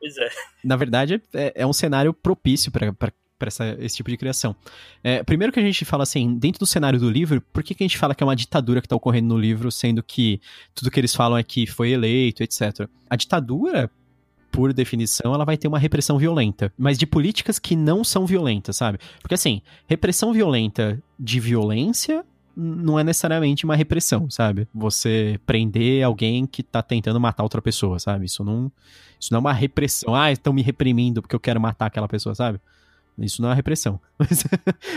[0.00, 0.28] pois é.
[0.64, 2.92] Na verdade, é, é um cenário propício para
[3.38, 4.56] para esse tipo de criação.
[5.02, 7.84] É, primeiro que a gente fala assim, dentro do cenário do livro, por que, que
[7.84, 10.40] a gente fala que é uma ditadura que está ocorrendo no livro, sendo que
[10.74, 12.88] tudo que eles falam é que foi eleito, etc.
[13.08, 13.90] A ditadura,
[14.50, 18.76] por definição, ela vai ter uma repressão violenta, mas de políticas que não são violentas,
[18.76, 18.98] sabe?
[19.20, 22.24] Porque assim, repressão violenta de violência
[22.56, 24.66] não é necessariamente uma repressão, sabe?
[24.74, 28.24] Você prender alguém que tá tentando matar outra pessoa, sabe?
[28.24, 28.72] Isso não,
[29.20, 30.14] isso não é uma repressão.
[30.14, 32.58] Ah, estão me reprimindo porque eu quero matar aquela pessoa, sabe?
[33.18, 34.00] Isso não é repressão.
[34.18, 34.44] Mas,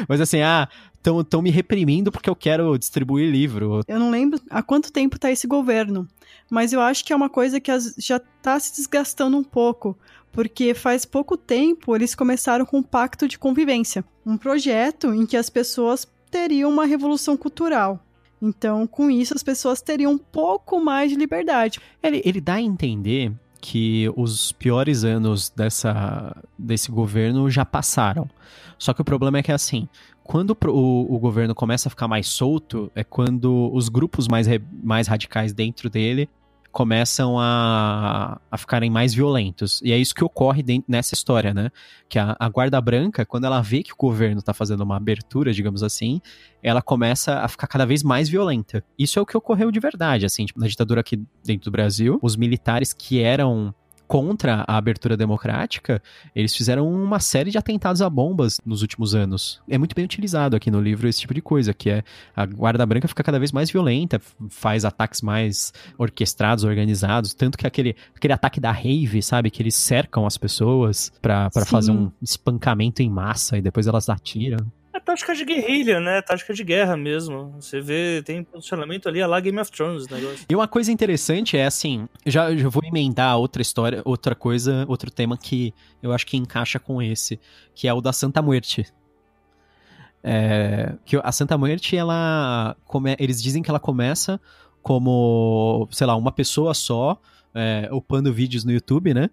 [0.08, 3.82] mas assim, ah, estão me reprimindo porque eu quero distribuir livro.
[3.88, 6.08] Eu não lembro há quanto tempo está esse governo,
[6.50, 9.98] mas eu acho que é uma coisa que já está se desgastando um pouco,
[10.32, 15.38] porque faz pouco tempo eles começaram com um pacto de convivência, um projeto em que
[15.38, 18.00] as pessoas teriam uma revolução cultural.
[18.42, 21.80] Então, com isso, as pessoas teriam um pouco mais de liberdade.
[22.02, 28.30] Ele, ele dá a entender que os piores anos dessa, desse governo já passaram.
[28.78, 29.88] Só que o problema é que, assim,
[30.24, 34.48] quando o, o governo começa a ficar mais solto, é quando os grupos mais,
[34.84, 36.30] mais radicais dentro dele
[36.72, 39.82] começam a, a ficarem mais violentos.
[39.84, 41.72] E é isso que ocorre dentro, nessa história, né?
[42.08, 45.52] Que a, a, Guarda Branca, quando ela vê que o governo está fazendo uma abertura,
[45.52, 46.22] digamos assim,
[46.62, 48.84] ela começa a ficar cada vez mais violenta.
[48.98, 52.20] Isso é o que ocorreu de verdade, assim, tipo, na ditadura aqui dentro do Brasil,
[52.22, 53.74] os militares que eram
[54.10, 56.02] contra a abertura democrática,
[56.36, 59.62] eles fizeram uma série de atentados a bombas nos últimos anos.
[59.70, 62.04] É muito bem utilizado aqui no livro esse tipo de coisa, que é
[62.36, 64.20] a Guarda Branca fica cada vez mais violenta,
[64.50, 69.76] faz ataques mais orquestrados, organizados, tanto que aquele, aquele ataque da rave, sabe, que eles
[69.76, 74.58] cercam as pessoas para fazer um espancamento em massa e depois elas atiram.
[75.00, 76.22] É tática de guerrilha, né?
[76.22, 77.56] Tática de guerra mesmo.
[77.58, 80.46] Você vê, tem posicionamento ali, a lá Game of Thrones o negócio.
[80.50, 85.10] E uma coisa interessante é assim, já, já vou emendar outra história, outra coisa, outro
[85.10, 87.40] tema que eu acho que encaixa com esse,
[87.74, 88.86] que é o da Santa Muerte.
[90.22, 94.40] É, que a Santa Muerte, ela come, eles dizem que ela começa
[94.84, 97.18] como, sei lá, uma pessoa só,
[97.56, 99.30] é, upando vídeos no YouTube, né?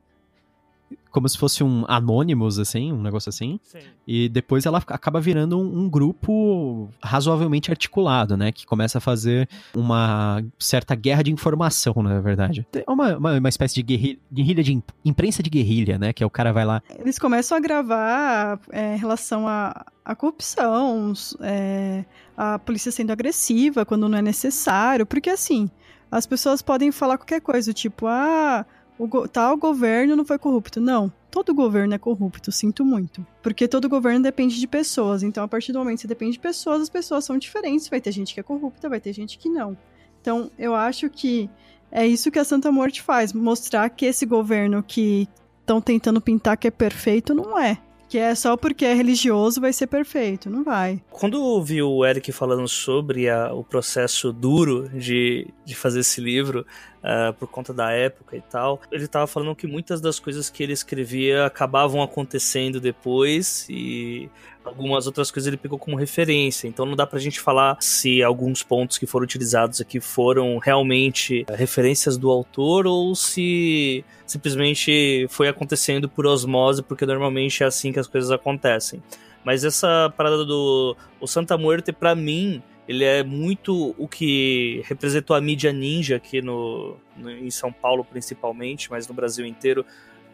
[1.16, 3.58] Como se fosse um Anonymous, assim, um negócio assim.
[3.62, 3.78] Sim.
[4.06, 8.52] E depois ela acaba virando um, um, grupo razoavelmente articulado, né?
[8.52, 12.66] Que começa a fazer uma certa guerra de informação, na verdade.
[12.74, 16.12] É uma, uma, uma espécie de guerrilha, guerrilha de imprensa de guerrilha, né?
[16.12, 16.82] Que é o cara vai lá.
[16.98, 22.04] Eles começam a gravar é, em relação a, a corrupção, é,
[22.36, 25.70] a polícia sendo agressiva quando não é necessário, porque assim.
[26.08, 28.64] As pessoas podem falar qualquer coisa, tipo, ah,
[28.98, 30.80] o tal governo não foi corrupto.
[30.80, 33.26] Não, todo governo é corrupto, sinto muito.
[33.42, 35.22] Porque todo governo depende de pessoas.
[35.22, 37.88] Então, a partir do momento que você depende de pessoas, as pessoas são diferentes.
[37.88, 39.76] Vai ter gente que é corrupta, vai ter gente que não.
[40.20, 41.48] Então, eu acho que
[41.90, 45.28] é isso que a Santa Morte faz: mostrar que esse governo que
[45.60, 47.78] estão tentando pintar que é perfeito não é
[48.08, 50.48] que é só porque é religioso vai ser perfeito.
[50.48, 51.02] Não vai.
[51.10, 56.20] Quando eu vi o Eric falando sobre a, o processo duro de, de fazer esse
[56.20, 56.66] livro,
[57.02, 60.62] uh, por conta da época e tal, ele tava falando que muitas das coisas que
[60.62, 64.28] ele escrevia acabavam acontecendo depois e
[64.66, 66.68] algumas outras coisas ele pegou como referência.
[66.68, 71.44] Então não dá pra gente falar se alguns pontos que foram utilizados aqui foram realmente
[71.48, 77.92] eh, referências do autor ou se simplesmente foi acontecendo por osmose, porque normalmente é assim
[77.92, 79.02] que as coisas acontecem.
[79.44, 85.36] Mas essa parada do o Santa Muerte, para mim, ele é muito o que representou
[85.36, 89.84] a mídia ninja aqui no, no, em São Paulo principalmente, mas no Brasil inteiro,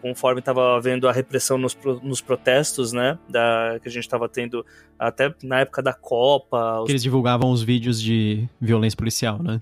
[0.02, 4.66] conforme estava havendo a repressão nos, nos protestos, né, da, que a gente estava tendo
[4.98, 6.80] até na época da Copa.
[6.80, 6.86] Os...
[6.86, 9.60] Que eles divulgavam os vídeos de violência policial, né?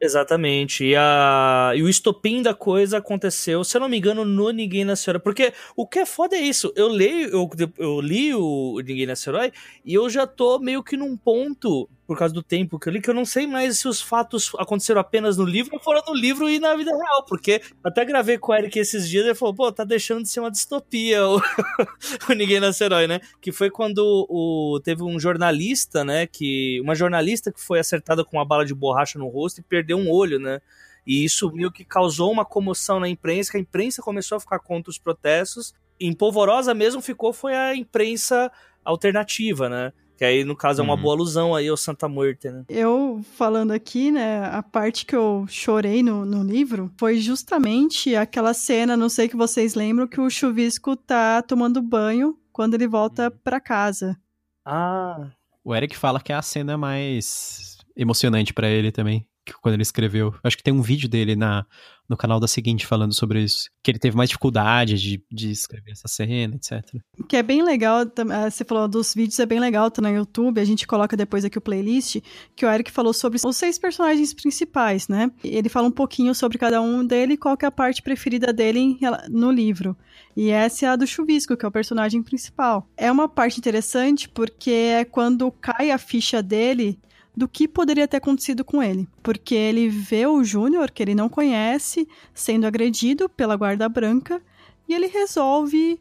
[0.00, 0.84] Exatamente.
[0.84, 1.72] E, a...
[1.76, 5.20] e o estopim da coisa aconteceu, se eu não me engano, no Ninguém Nasce Herói.
[5.20, 6.72] Porque o que é foda é isso.
[6.74, 9.52] Eu leio, eu, eu li o Ninguém Nasce Herói
[9.84, 13.00] e eu já tô meio que num ponto por causa do tempo que eu li,
[13.00, 16.14] que eu não sei mais se os fatos aconteceram apenas no livro ou foram no
[16.14, 19.34] livro e na vida real, porque até gravei com o Eric esses dias e ele
[19.34, 21.40] falou, pô, tá deixando de ser uma distopia o,
[22.28, 23.18] o Ninguém Nasce Herói, né?
[23.40, 28.36] Que foi quando o, teve um jornalista, né, que uma jornalista que foi acertada com
[28.36, 30.60] uma bala de borracha no rosto e perdeu um olho, né?
[31.06, 34.58] E isso meio que causou uma comoção na imprensa, que a imprensa começou a ficar
[34.58, 35.72] contra os protestos.
[35.98, 38.52] Em polvorosa mesmo ficou foi a imprensa
[38.84, 39.94] alternativa, né?
[40.22, 41.00] Que aí, no caso, é uma uhum.
[41.02, 42.64] boa alusão aí ao Santa Muerte, né?
[42.68, 48.54] Eu, falando aqui, né, a parte que eu chorei no, no livro foi justamente aquela
[48.54, 53.24] cena, não sei que vocês lembram, que o Chuvisco tá tomando banho quando ele volta
[53.24, 53.38] uhum.
[53.42, 54.16] para casa.
[54.64, 55.28] Ah.
[55.64, 59.26] O Eric fala que é a cena mais emocionante para ele também
[59.60, 60.34] quando ele escreveu.
[60.42, 61.66] Acho que tem um vídeo dele na,
[62.08, 63.70] no canal da seguinte falando sobre isso.
[63.82, 66.82] Que ele teve mais dificuldade de, de escrever essa cena, etc.
[67.28, 70.60] Que é bem legal, eh, você falou dos vídeos, é bem legal, tá no YouTube,
[70.60, 72.20] a gente coloca depois aqui o playlist,
[72.54, 75.30] que o Eric falou sobre os seis personagens principais, né?
[75.42, 78.52] Ele fala um pouquinho sobre cada um dele e qual que é a parte preferida
[78.52, 79.96] dele no livro.
[80.36, 82.88] E essa é a do Chuvisco, que é o personagem principal.
[82.96, 86.98] É uma parte interessante porque é quando cai a ficha dele
[87.36, 89.08] do que poderia ter acontecido com ele.
[89.22, 94.42] Porque ele vê o Júnior, que ele não conhece, sendo agredido pela guarda branca,
[94.88, 96.00] e ele resolve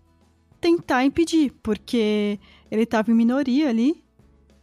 [0.60, 2.40] tentar impedir, porque
[2.70, 4.02] ele estava em minoria ali.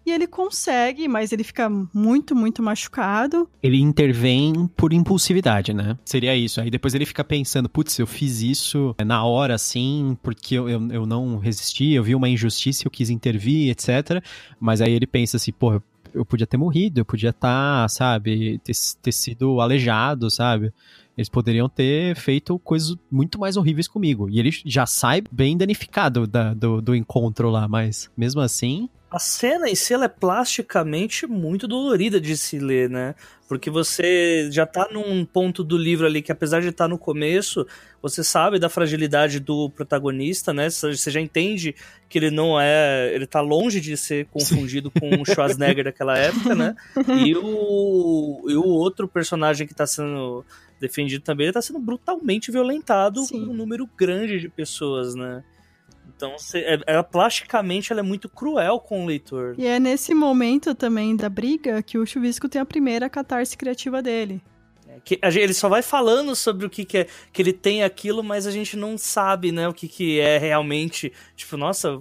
[0.06, 3.46] E ele consegue, mas ele fica muito, muito machucado.
[3.62, 5.98] Ele intervém por impulsividade, né?
[6.02, 6.62] Seria isso.
[6.62, 10.88] Aí depois ele fica pensando, putz, eu fiz isso na hora, assim, porque eu, eu,
[10.90, 14.24] eu não resisti, eu vi uma injustiça, eu quis intervir, etc.
[14.58, 15.78] Mas aí ele pensa assim, pô,
[16.14, 20.72] eu podia ter morrido, eu podia estar, tá, sabe, ter, ter sido aleijado, sabe?
[21.16, 24.30] Eles poderiam ter feito coisas muito mais horríveis comigo.
[24.30, 28.88] E ele já sai bem danificado da, do, do encontro lá, mas mesmo assim.
[29.10, 33.14] A cena em si ela é plasticamente muito dolorida de se ler, né?
[33.48, 36.98] Porque você já tá num ponto do livro ali que, apesar de estar tá no
[36.98, 37.66] começo,
[38.02, 40.68] você sabe da fragilidade do protagonista, né?
[40.68, 41.74] Você já entende
[42.10, 43.10] que ele não é.
[43.14, 46.76] Ele tá longe de ser confundido com o Schwarzenegger daquela época, né?
[47.26, 50.44] E o, e o outro personagem que tá sendo
[50.78, 53.40] defendido também, ele tá sendo brutalmente violentado Sim.
[53.40, 55.42] por um número grande de pessoas, né?
[56.16, 59.54] Então, é, ela, plasticamente, ela é muito cruel com o leitor.
[59.58, 64.02] E é nesse momento também da briga que o Chuvisco tem a primeira catarse criativa
[64.02, 64.42] dele.
[64.88, 68.22] É, que ele só vai falando sobre o que, que é que ele tem aquilo,
[68.22, 71.12] mas a gente não sabe, né, o que, que é realmente.
[71.36, 72.00] Tipo, nossa.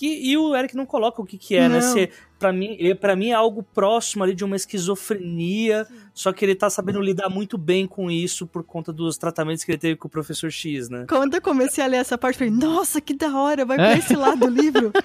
[0.00, 1.94] E, e o Eric não coloca o que, que é, né, não.
[1.94, 2.06] né?
[2.06, 5.94] Se, para mim, para mim é algo próximo ali de uma esquizofrenia, Sim.
[6.14, 9.70] só que ele tá sabendo lidar muito bem com isso por conta dos tratamentos que
[9.70, 11.04] ele teve com o professor X, né?
[11.06, 13.98] Quando eu comecei a ler essa parte, eu falei, nossa, que da hora, vai pra
[13.98, 14.90] esse lado do livro.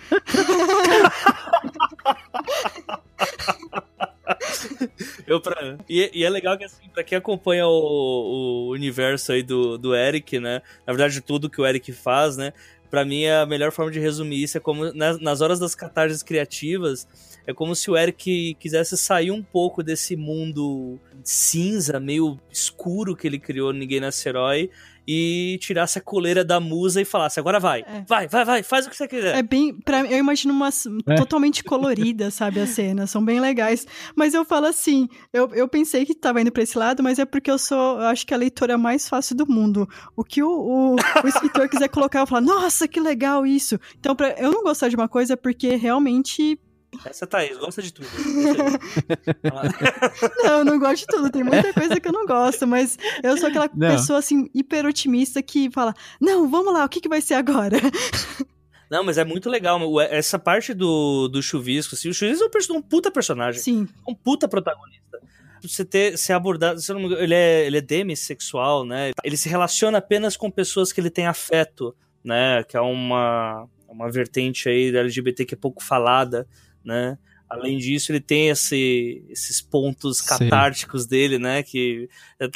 [5.27, 5.77] eu pra...
[5.89, 9.93] e, e, é legal que, assim, pra quem acompanha o, o universo aí do, do
[9.93, 10.61] Eric, né?
[10.87, 12.53] Na verdade, tudo que o Eric faz, né?
[12.89, 14.57] Para mim a melhor forma de resumir isso.
[14.57, 17.07] É como nas, nas horas das catarses criativas
[17.47, 23.27] é como se o Eric quisesse sair um pouco desse mundo cinza, meio escuro que
[23.27, 24.69] ele criou Ninguém Nasce Herói
[25.07, 28.03] e tirasse a coleira da musa e falasse: agora vai, é.
[28.07, 29.37] vai, vai, vai, faz o que você quiser.
[29.37, 29.73] É bem.
[29.73, 31.15] Pra, eu imagino umas é.
[31.15, 33.85] totalmente coloridas, sabe, as cenas, são bem legais.
[34.15, 37.25] Mas eu falo assim: eu, eu pensei que tava indo pra esse lado, mas é
[37.25, 39.87] porque eu sou, eu acho que a leitora mais fácil do mundo.
[40.15, 43.79] O que o, o, o escritor quiser colocar, eu falo: nossa, que legal isso.
[43.99, 46.59] Então, pra eu não gostar de uma coisa é porque realmente
[47.05, 48.07] essa Thaís gosta de tudo.
[50.43, 51.29] não, eu não gosto de tudo.
[51.29, 53.89] Tem muita coisa que eu não gosto, mas eu sou aquela não.
[53.89, 57.77] pessoa assim, hiper otimista que fala: Não, vamos lá, o que, que vai ser agora?
[58.89, 59.79] Não, mas é muito legal.
[60.01, 63.59] Essa parte do, do chuvisco, assim, o chuvisco é um, puta personagem.
[63.59, 63.87] Sim.
[64.07, 65.19] Um puta protagonista.
[65.61, 69.11] Você ter ser abordado, se não, ele é ele é demissexual, né?
[69.23, 72.63] Ele se relaciona apenas com pessoas que ele tem afeto, né?
[72.63, 76.47] Que é uma uma vertente aí da LGBT que é pouco falada
[76.85, 77.17] né?
[77.49, 81.09] Além disso, ele tem esse, esses pontos catárticos Sim.
[81.09, 81.61] dele, né?
[81.61, 82.09] Que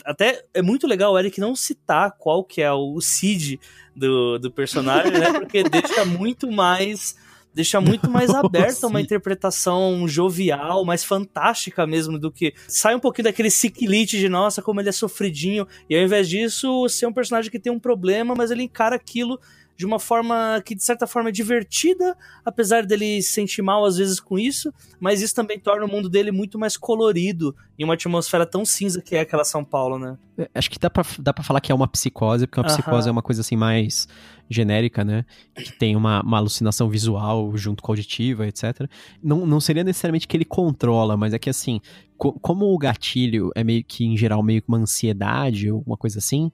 [0.04, 3.60] até é muito legal o Eric não citar qual que é o Cid
[3.96, 5.32] do, do personagem, né?
[5.32, 7.16] Porque deixa muito mais
[7.54, 13.26] deixa muito mais aberta uma interpretação jovial, mais fantástica mesmo do que sai um pouquinho
[13.26, 17.52] daquele ciclite de nossa, como ele é sofridinho, e ao invés disso, ser um personagem
[17.52, 19.40] que tem um problema, mas ele encara aquilo
[19.80, 22.14] de uma forma que, de certa forma, é divertida,
[22.44, 26.10] apesar dele se sentir mal às vezes com isso, mas isso também torna o mundo
[26.10, 30.18] dele muito mais colorido em uma atmosfera tão cinza que é aquela São Paulo, né?
[30.38, 33.08] É, acho que dá pra, dá pra falar que é uma psicose, porque uma psicose
[33.08, 34.06] é uma coisa assim mais
[34.50, 35.24] genérica, né?
[35.56, 38.86] Que tem uma, uma alucinação visual junto com a auditiva, etc.
[39.24, 41.80] Não, não seria necessariamente que ele controla, mas é que assim,
[42.18, 45.96] co como o gatilho é meio que, em geral, meio que uma ansiedade ou uma
[45.96, 46.52] coisa assim,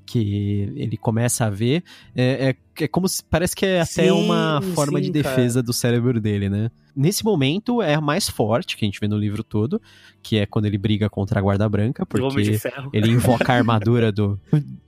[0.00, 1.82] que ele começa a ver,
[2.14, 5.54] é, é, é como se, parece que é até sim, uma forma sim, de defesa
[5.54, 5.66] cara.
[5.66, 6.70] do cérebro dele, né?
[6.96, 9.80] Nesse momento é a mais forte que a gente vê no livro todo,
[10.22, 12.60] que é quando ele briga contra a Guarda Branca, porque
[12.92, 14.38] ele invoca a armadura do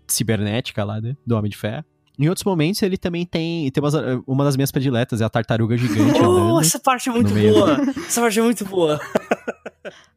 [0.06, 1.16] cibernética lá, né?
[1.26, 1.84] Do Homem de Ferro.
[2.18, 3.70] Em outros momentos, ele também tem.
[3.70, 6.18] tem uma, uma das minhas prediletas, é a tartaruga gigante.
[6.20, 7.76] oh, essa parte é muito boa!
[8.06, 9.00] essa parte é muito boa.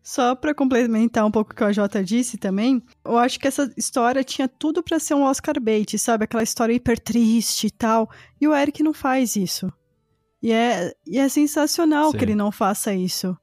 [0.01, 3.71] Só para complementar um pouco o que o Jota disse também, eu acho que essa
[3.77, 6.23] história tinha tudo para ser um Oscar bait, sabe?
[6.23, 8.09] Aquela história hiper triste e tal.
[8.39, 9.71] E o Eric não faz isso.
[10.41, 12.17] E é, e é sensacional Sim.
[12.17, 13.37] que ele não faça isso.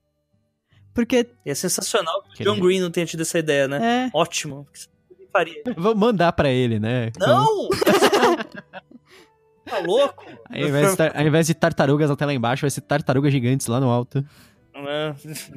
[0.94, 1.28] Porque.
[1.44, 4.06] E é sensacional que o John Green não tenha tido essa ideia, né?
[4.06, 4.10] É.
[4.16, 4.66] Ótimo.
[5.36, 5.62] Faria.
[5.76, 7.12] Vou mandar para ele, né?
[7.18, 7.68] Não!
[9.64, 10.24] tá louco?
[10.48, 13.78] Ao invés, de, ao invés de tartarugas até lá embaixo, vai ser tartarugas gigantes lá
[13.78, 14.24] no alto.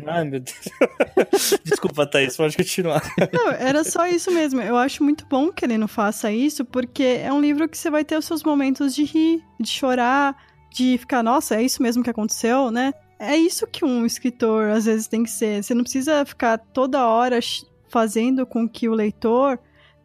[0.07, 0.69] Ai, meu Deus.
[1.63, 3.01] Desculpa, Thaís, pode continuar.
[3.33, 4.61] Não, era só isso mesmo.
[4.61, 7.89] Eu acho muito bom que ele não faça isso, porque é um livro que você
[7.89, 10.35] vai ter os seus momentos de rir, de chorar,
[10.73, 12.93] de ficar, nossa, é isso mesmo que aconteceu, né?
[13.19, 15.61] É isso que um escritor às vezes tem que ser.
[15.61, 17.39] Você não precisa ficar toda hora
[17.89, 19.59] fazendo com que o leitor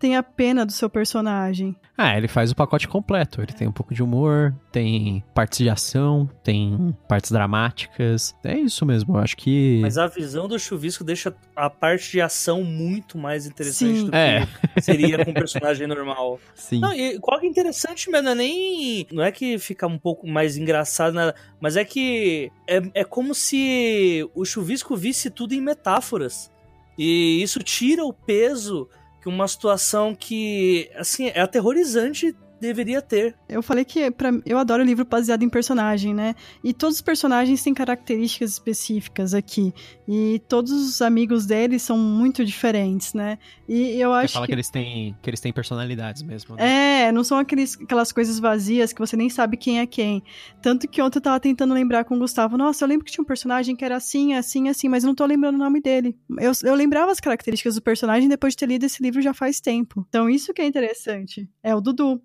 [0.04, 1.74] tenha pena do seu personagem.
[1.96, 3.40] Ah, ele faz o pacote completo.
[3.40, 8.34] Ele tem um pouco de humor, tem partes de ação, tem partes dramáticas.
[8.44, 9.78] É isso mesmo, eu acho que.
[9.80, 14.04] Mas a visão do chuvisco deixa a parte de ação muito mais interessante Sim.
[14.04, 14.46] do que É.
[14.82, 16.38] seria com um personagem normal.
[16.54, 16.80] Sim.
[16.80, 19.06] Não, e qual que é interessante, mas não é nem.
[19.10, 23.34] Não é que fica um pouco mais engraçado, nada, mas é que é, é como
[23.34, 26.52] se o chuvisco visse tudo em metáforas.
[26.98, 28.86] E isso tira o peso
[29.24, 33.36] que uma situação que, assim, é aterrorizante deveria ter.
[33.48, 36.34] Eu falei que pra, eu adoro livro baseado em personagem, né?
[36.62, 39.72] E todos os personagens têm características específicas aqui.
[40.08, 43.38] E todos os amigos deles são muito diferentes, né?
[43.68, 44.52] E eu Você acho fala que...
[44.52, 44.54] que.
[44.54, 46.56] eles têm que eles têm personalidades mesmo.
[46.56, 47.06] né?
[47.06, 50.22] É, não são aqueles, aquelas coisas vazias que você nem sabe quem é quem.
[50.62, 52.56] Tanto que ontem eu tava tentando lembrar com o Gustavo.
[52.56, 55.14] Nossa, eu lembro que tinha um personagem que era assim, assim, assim, mas eu não
[55.14, 56.16] tô lembrando o nome dele.
[56.38, 59.60] Eu, eu lembrava as características do personagem depois de ter lido esse livro já faz
[59.60, 60.04] tempo.
[60.08, 61.48] Então isso que é interessante.
[61.62, 62.20] É o Dudu.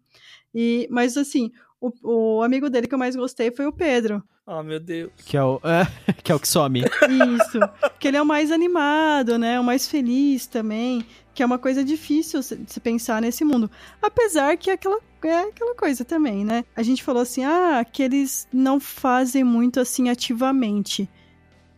[0.54, 4.24] E, mas assim, o, o amigo dele que eu mais gostei foi o Pedro.
[4.46, 5.12] Oh, meu Deus.
[5.26, 5.62] Que é o
[6.24, 6.82] que é o que some.
[6.82, 7.60] Isso.
[8.00, 9.60] que ele é o mais animado, né?
[9.60, 11.06] O mais feliz também.
[11.36, 13.70] Que é uma coisa difícil se pensar nesse mundo.
[14.02, 16.66] Apesar que é aquela, é aquela coisa também, né?
[16.76, 21.08] A gente falou assim, ah, que eles não fazem muito assim ativamente.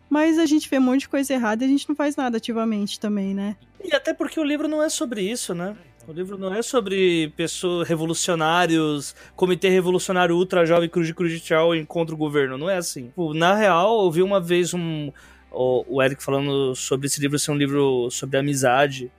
[0.08, 2.38] Mas a gente vê um monte de coisa errada e a gente não faz nada
[2.38, 3.56] ativamente também, né?
[3.84, 5.76] E até porque o livro não é sobre isso, né?
[6.06, 11.40] O livro não é sobre pessoas revolucionários, comitê revolucionário ultra jovem cruz de cruz de
[11.40, 12.58] tchau contra o governo.
[12.58, 13.06] Não é assim.
[13.06, 15.12] Tipo, Na real, eu vi uma vez um
[15.50, 19.12] o, Eric falando sobre esse livro ser um livro sobre amizade.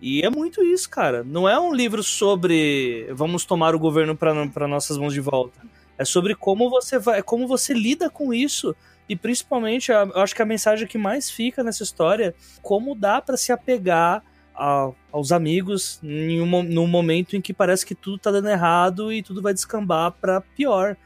[0.00, 1.24] E é muito isso, cara.
[1.24, 5.58] Não é um livro sobre vamos tomar o governo para nossas mãos de volta.
[5.96, 8.76] É sobre como você vai, como você lida com isso.
[9.08, 13.36] E principalmente, eu acho que a mensagem que mais fica nessa história, como dá pra
[13.38, 14.22] se apegar
[14.56, 19.12] a- aos amigos em um, num momento em que parece que tudo tá dando errado
[19.12, 20.96] e tudo vai descambar pra pior.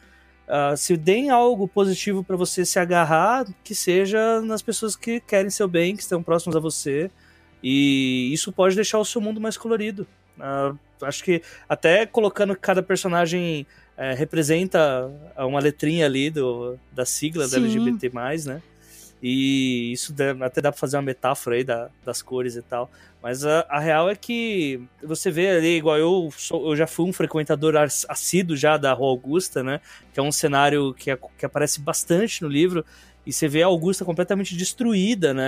[0.48, 5.50] Ah, se deem algo positivo pra você se agarrar, que seja nas pessoas que querem
[5.50, 7.10] seu bem, que estão próximas a você.
[7.62, 10.06] E isso pode deixar o seu mundo mais colorido.
[10.38, 17.04] Ah, acho que até colocando que cada personagem eh, representa uma letrinha ali do, da
[17.04, 17.64] sigla da Sim.
[17.64, 18.10] LGBT,
[18.46, 18.62] né?
[19.22, 22.90] E isso até dá pra fazer uma metáfora aí da- das cores e tal.
[23.22, 27.04] Mas a, a real é que você vê ali, igual eu, sou- eu já fui
[27.04, 29.80] um frequentador as- assíduo já da Rua Augusta, né?
[30.14, 32.84] Que é um cenário que, que aparece bastante no livro.
[33.26, 35.44] E você vê a Augusta completamente destruída, né?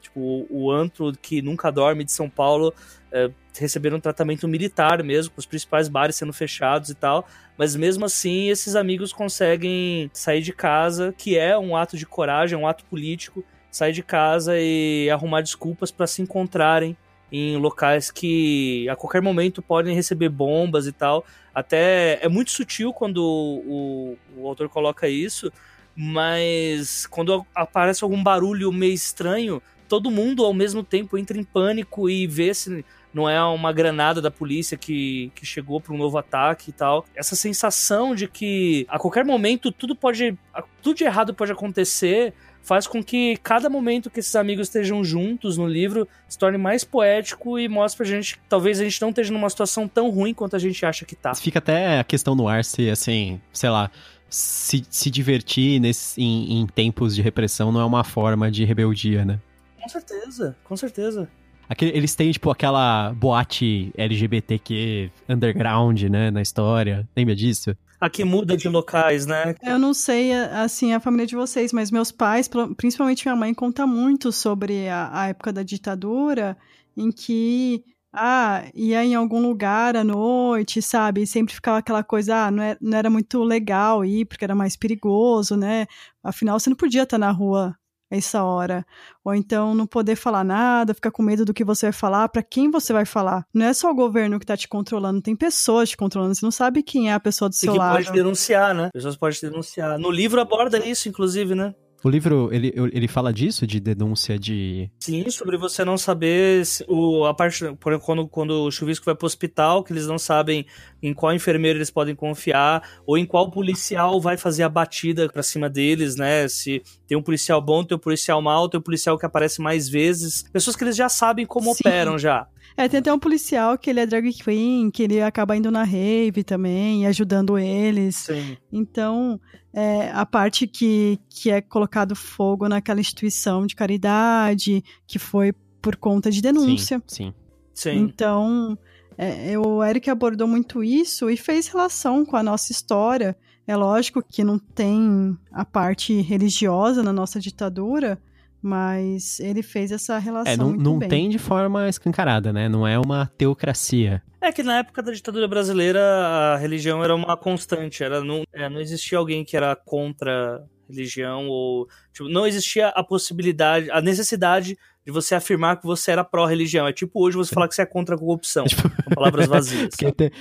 [0.00, 2.72] Tipo, o antro que nunca dorme de São Paulo
[3.16, 7.26] é, receberam um tratamento militar mesmo, com os principais bares sendo fechados e tal.
[7.56, 12.58] Mas mesmo assim, esses amigos conseguem sair de casa, que é um ato de coragem,
[12.58, 16.94] um ato político, sair de casa e arrumar desculpas para se encontrarem
[17.32, 21.24] em locais que a qualquer momento podem receber bombas e tal.
[21.54, 25.50] Até é muito sutil quando o, o autor coloca isso,
[25.96, 32.10] mas quando aparece algum barulho meio estranho, todo mundo ao mesmo tempo entra em pânico
[32.10, 32.84] e vê se
[33.16, 37.06] não é uma granada da polícia que, que chegou para um novo ataque e tal.
[37.14, 40.36] Essa sensação de que a qualquer momento tudo pode.
[40.82, 45.56] tudo de errado pode acontecer faz com que cada momento que esses amigos estejam juntos
[45.56, 49.10] no livro se torne mais poético e mostre pra gente que talvez a gente não
[49.10, 51.34] esteja numa situação tão ruim quanto a gente acha que tá.
[51.34, 53.90] Fica até a questão no ar se, assim, sei lá,
[54.28, 59.24] se, se divertir nesse, em, em tempos de repressão não é uma forma de rebeldia,
[59.24, 59.40] né?
[59.80, 61.28] Com certeza, com certeza.
[61.68, 67.08] Aquele- eles têm, tipo, aquela boate LGBTQ underground, né, na história.
[67.16, 67.76] Lembra disso?
[68.00, 69.54] Aqui muda de locais, né?
[69.62, 73.86] Eu não sei, assim, a família de vocês, mas meus pais, principalmente minha mãe, conta
[73.86, 76.56] muito sobre a, a época da ditadura,
[76.94, 81.22] em que, ah, ia em algum lugar à noite, sabe?
[81.22, 84.54] E sempre ficava aquela coisa, ah, não era, não era muito legal ir, porque era
[84.54, 85.86] mais perigoso, né?
[86.22, 87.74] Afinal, você não podia estar na rua
[88.10, 88.84] essa hora.
[89.24, 92.42] Ou então não poder falar nada, ficar com medo do que você vai falar, para
[92.42, 93.44] quem você vai falar.
[93.52, 96.50] Não é só o governo que tá te controlando, tem pessoas te controlando, você não
[96.52, 97.96] sabe quem é a pessoa do E seu que lado.
[97.96, 98.90] pode denunciar, né?
[98.92, 99.98] Pessoas podem denunciar.
[99.98, 101.74] No livro aborda isso, inclusive, né?
[102.04, 104.88] O livro, ele, ele fala disso, de denúncia de...
[105.00, 107.64] Sim, sobre você não saber se- o, a parte.
[107.80, 110.66] por- Quando, quando o chuvisco vai pro hospital, que eles não sabem
[111.02, 115.42] em qual enfermeiro eles podem confiar, ou em qual policial vai fazer a batida pra
[115.42, 116.46] cima deles, né?
[116.46, 119.88] Se tem um policial bom, tem um policial mau, tem um policial que aparece mais
[119.88, 120.44] vezes.
[120.52, 121.80] Pessoas que eles já sabem como Sim.
[121.80, 122.46] operam já.
[122.76, 125.82] É, tem até um policial que ele é drag queen, que ele acaba indo na
[125.82, 128.16] rave também, e ajudando eles.
[128.16, 128.56] Sim.
[128.70, 129.40] Então,
[129.76, 135.52] é, a parte que, que é colocado fogo naquela instituição de caridade, que foi
[135.82, 137.02] por conta de denúncia.
[137.06, 137.34] Sim, sim.
[137.74, 137.98] Sim.
[137.98, 138.76] Então,
[139.18, 143.34] É, o Eric abordou muito isso e fez relação com a nossa história.
[143.66, 148.18] É lógico que não tem a parte religiosa na nossa ditadura,
[148.66, 150.52] mas ele fez essa relação.
[150.52, 151.08] É, não, muito não bem.
[151.08, 152.68] tem de forma escancarada, né?
[152.68, 154.20] Não é uma teocracia.
[154.40, 158.68] É que na época da ditadura brasileira a religião era uma constante, era não, é,
[158.68, 164.76] não existia alguém que era contra religião ou tipo, não existia a possibilidade, a necessidade
[165.04, 166.88] de você afirmar que você era pró-religião.
[166.88, 168.64] É tipo hoje você falar que você é contra a corrupção,
[169.04, 169.94] com palavras vazias.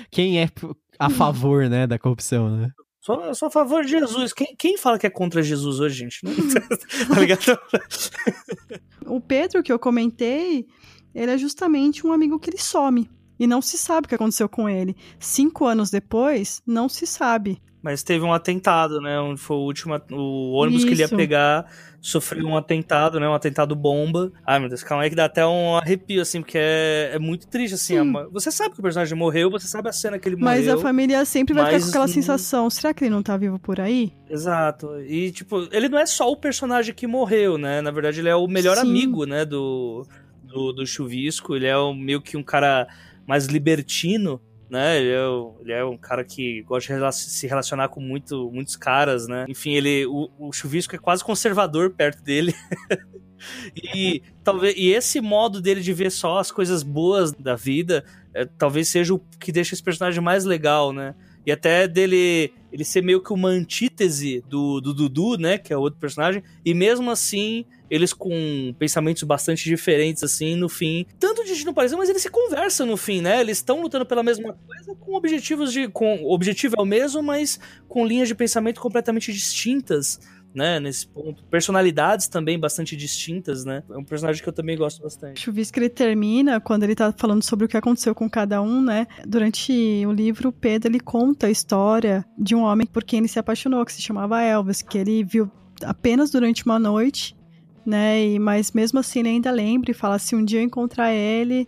[0.09, 0.49] Quem é
[0.97, 2.71] a favor, né, da corrupção, né?
[3.05, 4.33] Só, só a favor de Jesus.
[4.33, 6.21] Quem, quem fala que é contra Jesus hoje, gente?
[6.23, 6.33] Não,
[7.13, 7.59] tá ligado?
[9.05, 10.65] O Pedro, que eu comentei,
[11.13, 13.07] ele é justamente um amigo que ele some.
[13.39, 14.95] E não se sabe o que aconteceu com ele.
[15.19, 17.61] Cinco anos depois, não se sabe.
[17.79, 19.19] Mas teve um atentado, né?
[19.19, 20.01] Onde foi o último.
[20.11, 21.15] O ônibus que ele ia Isso.
[21.15, 21.71] pegar
[22.07, 23.27] sofreu um atentado, né?
[23.27, 24.31] Um atentado bomba.
[24.45, 27.47] Ai, meu Deus, calma aí que dá até um arrepio, assim, porque é, é muito
[27.47, 27.95] triste, assim.
[27.95, 27.99] Sim.
[28.01, 30.79] uma- Você sabe que o personagem morreu, você sabe a cena que ele Mas morreu.
[30.79, 33.35] a família sempre vai ficar mas com aquela não- sensação: será que ele não tá
[33.35, 34.13] vivo por aí?
[34.29, 34.99] Exato.
[35.01, 37.81] E, tipo, ele não é só o personagem que morreu, né?
[37.81, 38.81] Na verdade, ele é o melhor Sim.
[38.89, 39.43] amigo, né?
[39.43, 40.05] Do,
[40.43, 41.55] do, do Chuvisco.
[41.55, 42.87] Ele é o- meio que um cara
[43.27, 44.39] mais libertino,
[44.69, 44.99] né?
[44.99, 49.27] Ele é, ele é um cara que gosta de se relacionar com muito, muitos caras,
[49.27, 49.45] né?
[49.47, 52.53] Enfim, ele, o, o Chuvisco é quase conservador perto dele.
[53.75, 58.03] e, talvez, e esse modo dele de ver só as coisas boas da vida
[58.35, 61.15] é, talvez seja o que deixa esse personagem mais legal, né?
[61.45, 65.57] E até dele ele ser meio que uma antítese do, do Dudu, né?
[65.57, 66.43] Que é outro personagem.
[66.65, 71.05] E mesmo assim, eles com pensamentos bastante diferentes, assim, no fim.
[71.17, 73.39] Tanto de não parecer, mas eles se conversam no fim, né?
[73.39, 75.87] Eles estão lutando pela mesma coisa com objetivos de.
[75.87, 77.57] Com, o objetivo é o mesmo, mas
[77.87, 80.19] com linhas de pensamento completamente distintas.
[80.55, 81.43] Né, nesse ponto.
[81.51, 83.83] Personalidades também bastante distintas, né?
[83.89, 85.41] É um personagem que eu também gosto bastante.
[85.41, 89.05] Chuvisco ele termina quando ele tá falando sobre o que aconteceu com cada um, né?
[89.27, 89.73] Durante
[90.07, 93.83] o livro, Pedro ele conta a história de um homem por quem ele se apaixonou,
[93.83, 95.51] que se chamava Elvis, que ele viu
[95.83, 97.35] apenas durante uma noite,
[97.85, 98.23] né?
[98.23, 101.67] E, mas mesmo assim ele ainda lembra e fala: se um dia eu encontrar ele,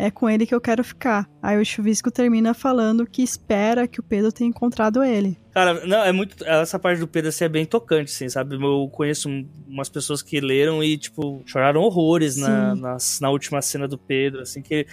[0.00, 1.28] é com ele que eu quero ficar.
[1.42, 5.36] Aí o Chuvisco termina falando que espera que o Pedro tenha encontrado ele.
[5.52, 6.44] Cara, não, é muito.
[6.46, 8.54] Essa parte do Pedro assim, é bem tocante, assim, sabe?
[8.54, 13.60] Eu conheço um- umas pessoas que leram e, tipo, choraram horrores na, nas- na última
[13.60, 14.86] cena do Pedro, assim, que.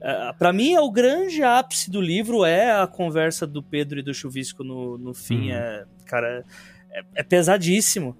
[0.00, 4.02] Uh, para mim, é o grande ápice do livro é a conversa do Pedro e
[4.02, 5.50] do Chuvisco no, no fim.
[5.50, 5.54] Uhum.
[5.56, 6.44] É, cara,
[6.90, 8.16] é, é pesadíssimo.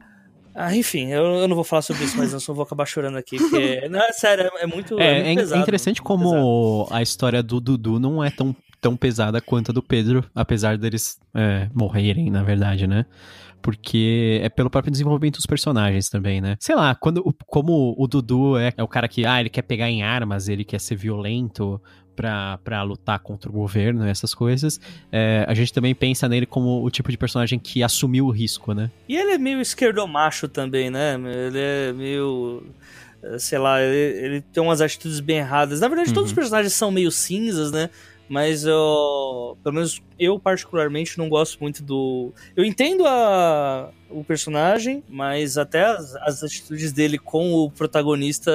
[0.60, 3.16] Ah, enfim, eu, eu não vou falar sobre isso, mas eu só vou acabar chorando
[3.16, 3.86] aqui, porque.
[3.88, 4.98] Não, é sério, é, é muito.
[4.98, 6.34] É, muito é, é pesado, interessante muito pesado.
[6.34, 10.76] como a história do Dudu não é tão, tão pesada quanto a do Pedro, apesar
[10.76, 13.06] deles é, morrerem, na verdade, né?
[13.62, 16.56] Porque é pelo próprio desenvolvimento dos personagens também, né?
[16.58, 19.88] Sei lá, quando, como o Dudu é, é o cara que, ah, ele quer pegar
[19.88, 21.80] em armas, ele quer ser violento
[22.18, 24.80] pra, pra lutar contra o governo e essas coisas,
[25.12, 28.74] é, a gente também pensa nele como o tipo de personagem que assumiu o risco,
[28.74, 28.90] né?
[29.08, 31.14] E ele é meio esquerdomacho também, né?
[31.46, 32.64] Ele é meio.
[33.38, 35.80] Sei lá, ele, ele tem umas atitudes bem erradas.
[35.80, 36.36] Na verdade, todos os Uhum.
[36.36, 37.88] personagens são meio cinzas, né?
[38.28, 39.56] Mas eu.
[39.62, 42.32] Pelo menos eu, particularmente, não gosto muito do.
[42.54, 48.50] Eu entendo a, o personagem, mas até as, as atitudes dele com o protagonista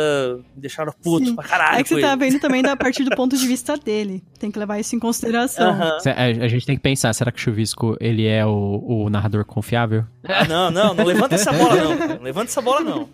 [0.56, 1.36] me deixaram puto Sim.
[1.36, 1.80] pra caralho.
[1.80, 2.18] é que você tá ele.
[2.18, 4.24] vendo também da partir do ponto de vista dele.
[4.40, 5.72] Tem que levar isso em consideração.
[5.72, 9.46] A, a gente tem que pensar, será que o Chuvisco, ele é o, o narrador
[9.46, 10.06] confiável?
[10.24, 11.96] Ah, não, não, não levanta essa bola, não.
[12.16, 13.10] Não levanta essa bola, não.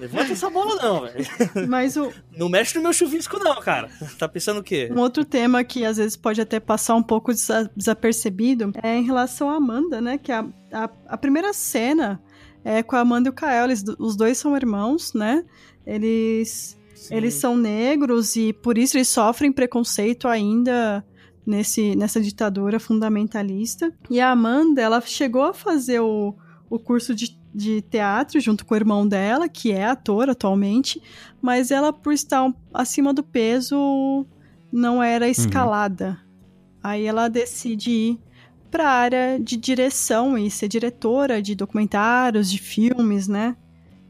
[0.00, 1.68] Levanta essa bola, não, velho.
[1.68, 3.90] Mas o, Não mexe no meu chuvisco, não, cara.
[4.18, 4.90] Tá pensando o quê?
[4.90, 9.04] Um outro tema que às vezes pode até passar um pouco desa- desapercebido é em
[9.04, 10.16] relação à Amanda, né?
[10.16, 12.20] Que a, a, a primeira cena
[12.64, 13.66] é com a Amanda e o Kael.
[13.66, 15.44] Eles, os dois são irmãos, né?
[15.86, 17.14] Eles, Sim.
[17.14, 21.04] eles são negros e por isso eles sofrem preconceito ainda
[21.46, 23.92] nesse, nessa ditadura fundamentalista.
[24.10, 26.34] E a Amanda, ela chegou a fazer o,
[26.68, 31.02] o curso de, de teatro junto com o irmão dela, que é ator atualmente,
[31.42, 34.26] mas ela, por estar acima do peso,
[34.72, 36.18] não era escalada.
[36.82, 38.20] Aí ela decide ir
[38.70, 43.56] para a área de direção e ser diretora de documentários, de filmes, né?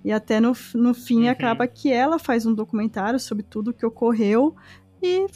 [0.05, 1.31] E até no, no fim Uhum.
[1.31, 4.55] acaba que ela faz um documentário sobre tudo o que ocorreu
[5.03, 5.27] e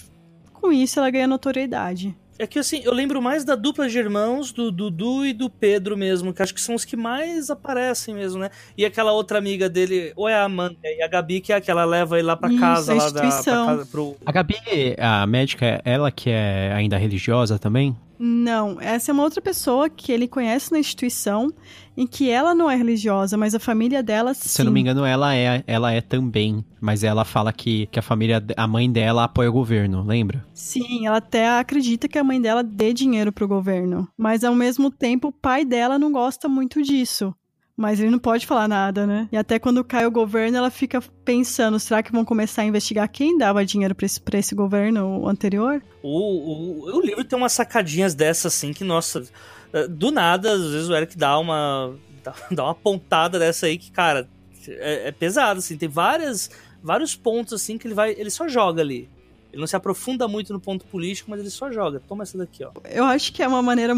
[0.52, 2.16] com isso ela ganha notoriedade.
[2.38, 5.96] É que assim, eu lembro mais da dupla de irmãos, do Dudu e do Pedro
[5.96, 8.50] mesmo, que acho que são os que mais aparecem mesmo, né?
[8.76, 11.60] E aquela outra amiga dele, ou é a Amanda e a Gabi, que é a
[11.60, 13.66] que ela leva ele lá pra Isso, casa, a lá da pra instituição.
[13.66, 14.16] casa, pro.
[14.26, 14.56] A Gabi,
[14.98, 17.96] a médica, ela que é ainda religiosa também?
[18.18, 21.52] Não, essa é uma outra pessoa que ele conhece na instituição,
[21.96, 24.48] em que ela não é religiosa, mas a família dela sim.
[24.48, 27.98] Se eu não me engano, ela é, ela é também, mas ela fala que, que
[27.98, 30.44] a família, a mãe dela apoia o governo, lembra?
[30.52, 34.90] Sim, ela até acredita que a mãe dela dê dinheiro pro governo, mas ao mesmo
[34.90, 37.34] tempo o pai dela não gosta muito disso.
[37.76, 39.28] Mas ele não pode falar nada, né?
[39.32, 43.08] E até quando cai o governo, ela fica pensando: será que vão começar a investigar
[43.08, 45.82] quem dava dinheiro pra esse, pra esse governo anterior?
[46.00, 49.24] O, o, o livro tem umas sacadinhas dessas, assim, que, nossa,
[49.72, 51.96] eh, do nada, às vezes o Eric dá uma,
[52.52, 54.28] dá, uma pontada dessa aí que, cara,
[54.68, 55.76] é, é pesado, assim.
[55.76, 56.50] Tem várias,
[56.80, 58.12] vários pontos, assim, que ele vai.
[58.16, 59.08] Ele só joga ali.
[59.54, 62.00] Ele não se aprofunda muito no ponto político, mas ele só joga.
[62.00, 62.72] Toma essa daqui, ó.
[62.90, 63.94] Eu acho que é uma maneira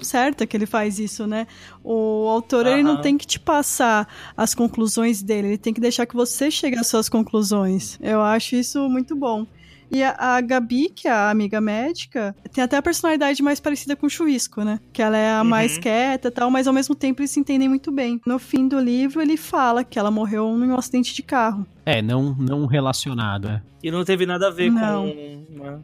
[0.00, 1.46] certa que ele faz isso, né?
[1.84, 6.06] O autor, ele não tem que te passar as conclusões dele, ele tem que deixar
[6.06, 7.98] que você chegue às suas conclusões.
[8.00, 9.46] Eu acho isso muito bom.
[9.90, 13.94] E a, a, Gabi, que é a amiga médica, tem até a personalidade mais parecida
[13.94, 14.80] com o Chuvisco, né?
[14.92, 15.48] Que ela é a uhum.
[15.48, 18.20] mais quieta e tal, mas ao mesmo tempo eles se entendem muito bem.
[18.26, 21.66] No fim do livro, ele fala que ela morreu num acidente de carro.
[21.84, 23.62] É, não, não relacionado, é.
[23.82, 25.08] E não teve nada a ver não.
[25.08, 25.62] com.
[25.62, 25.78] Né?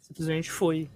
[0.00, 0.88] Simplesmente foi.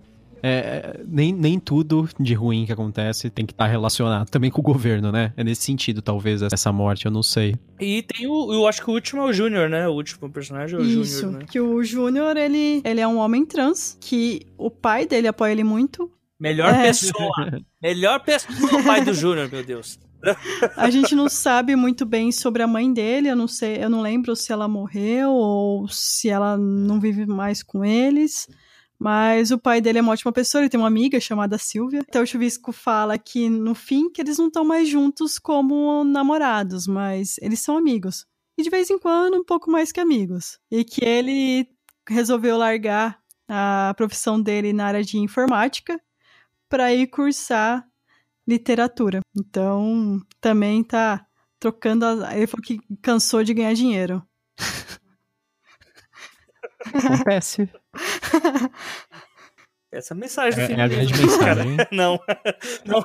[0.43, 4.61] É, nem, nem tudo de ruim que acontece tem que estar tá relacionado também com
[4.61, 5.33] o governo, né?
[5.37, 7.57] É nesse sentido, talvez, essa morte, eu não sei.
[7.79, 9.89] E tem o, eu acho que o último é o Júnior, né?
[9.89, 11.41] O último personagem é o Júnior, Isso, né?
[11.51, 15.65] que o Júnior, ele, ele é um homem trans, que o pai dele apoia ele
[15.65, 16.11] muito.
[16.39, 16.83] Melhor é.
[16.83, 17.61] pessoa!
[17.83, 19.99] melhor pessoa, o pai do Júnior, meu Deus.
[20.77, 24.03] A gente não sabe muito bem sobre a mãe dele, eu não sei, eu não
[24.03, 28.47] lembro se ela morreu ou se ela não vive mais com eles.
[29.01, 32.03] Mas o pai dele é uma ótima pessoa, ele tem uma amiga chamada Silvia.
[32.07, 36.87] Então o Chuvisco fala que no fim que eles não estão mais juntos como namorados,
[36.87, 38.27] mas eles são amigos.
[38.59, 40.59] E de vez em quando um pouco mais que amigos.
[40.71, 41.67] E que ele
[42.07, 45.99] resolveu largar a profissão dele na área de informática
[46.69, 47.89] para ir cursar
[48.47, 49.21] literatura.
[49.35, 51.27] Então também tá
[51.59, 52.05] trocando.
[52.33, 54.23] Ele falou que cansou de ganhar dinheiro.
[56.87, 57.69] Acontece.
[59.93, 61.77] Essa mensagem do é, é a grande mensagem.
[61.91, 62.21] Não.
[62.87, 63.05] Não.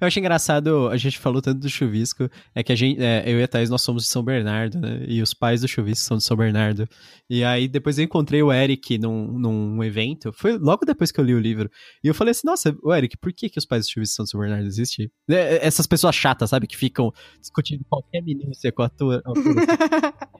[0.00, 3.40] Eu acho engraçado, a gente falou tanto do chuvisco, é que a gente, é, eu
[3.40, 5.04] e a Thaís, nós somos de São Bernardo, né?
[5.08, 6.88] E os pais do chuvisco são de São Bernardo.
[7.28, 11.24] E aí depois eu encontrei o Eric num, num evento, foi logo depois que eu
[11.24, 11.68] li o livro.
[12.02, 14.24] E eu falei assim, nossa, o Eric, por que, que os pais do chuvisco são
[14.24, 14.66] de São Bernardo?
[14.66, 15.10] Existe?
[15.28, 16.66] É, essas pessoas chatas, sabe?
[16.66, 19.22] Que ficam discutindo qualquer minúcia com a tua.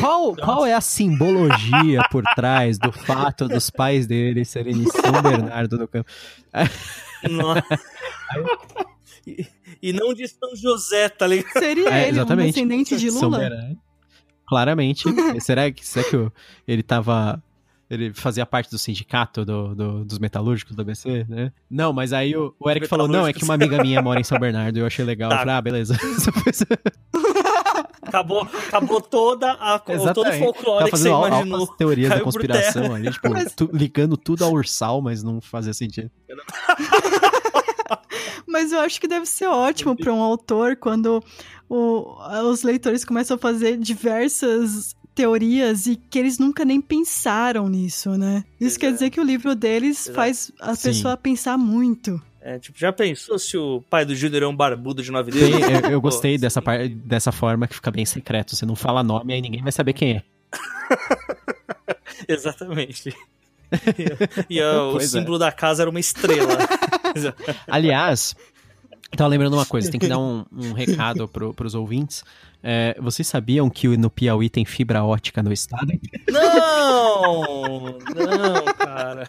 [0.00, 5.22] Qual, qual é a simbologia por trás do fato dos pais dele serem de São
[5.22, 6.10] Bernardo do Campo?
[7.30, 7.64] Nossa.
[9.26, 9.46] e,
[9.82, 11.52] e, não de São José, tá ligado?
[11.52, 12.46] Seria é, ele exatamente.
[12.46, 13.76] um descendente de Lula?
[14.46, 15.04] Claramente.
[15.40, 16.30] será que, será que
[16.66, 17.42] ele tava
[17.90, 21.52] ele fazia parte do sindicato do, do, dos metalúrgicos do ABC, né?
[21.70, 24.24] Não, mas aí o, o Eric falou, não, é que uma amiga minha mora em
[24.24, 25.28] São Bernardo, eu achei legal.
[25.30, 25.36] Tá.
[25.36, 25.96] Eu falei, ah, beleza.
[28.14, 29.78] acabou, acabou toda a,
[30.14, 31.66] todo o folclore tá que você imaginou.
[31.66, 33.52] teorias da conspiração ali, tipo, mas...
[33.52, 36.10] tu, ligando tudo ao Ursal, mas não fazia sentido.
[38.46, 41.22] mas eu acho que deve ser ótimo para um autor quando
[41.68, 42.16] o,
[42.50, 48.44] os leitores começam a fazer diversas teorias e que eles nunca nem pensaram nisso, né?
[48.60, 50.16] Isso quer dizer que o livro deles Exato.
[50.16, 50.88] faz a Sim.
[50.88, 52.20] pessoa pensar muito.
[52.46, 55.66] É, tipo, já pensou se o pai do Júnior é um barbudo de nove dedos?
[55.82, 58.54] eu, eu, gostei dessa, par, dessa forma que fica bem secreto.
[58.54, 60.22] Você não fala nome, aí ninguém vai saber quem é.
[62.28, 63.16] Exatamente.
[64.50, 65.00] E, e o é.
[65.00, 65.38] símbolo é.
[65.38, 66.58] da casa era uma estrela.
[67.66, 68.36] Aliás,
[69.16, 72.24] tava lembrando uma coisa, tem que dar um, um recado pro, pros ouvintes.
[72.62, 75.92] É, vocês sabiam que no Piauí tem fibra ótica no estado?
[76.30, 77.98] Não!
[78.14, 79.28] Não, cara.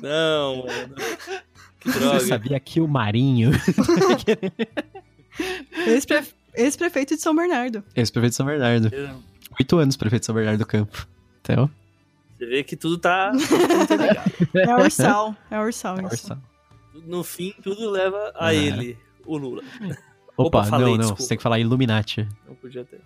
[0.00, 0.94] Não, mano.
[1.80, 2.20] Que droga.
[2.20, 3.50] Você sabia que o Marinho.
[6.54, 7.82] Ex-prefeito de São Bernardo.
[7.94, 8.90] Ex-prefeito de São Bernardo.
[9.58, 11.06] Oito anos prefeito de São Bernardo do Campo.
[11.40, 11.68] Então.
[12.38, 13.32] Você vê que tudo tá.
[14.54, 15.34] é Ursal.
[15.50, 16.38] É Ursal, é Ursal.
[17.04, 18.56] No fim, tudo leva a é.
[18.56, 19.62] ele, o Lula.
[20.36, 21.22] Opa, Opa falei, não, não, desculpa.
[21.22, 22.28] você tem que falar Illuminati.
[22.46, 23.00] Não podia ter.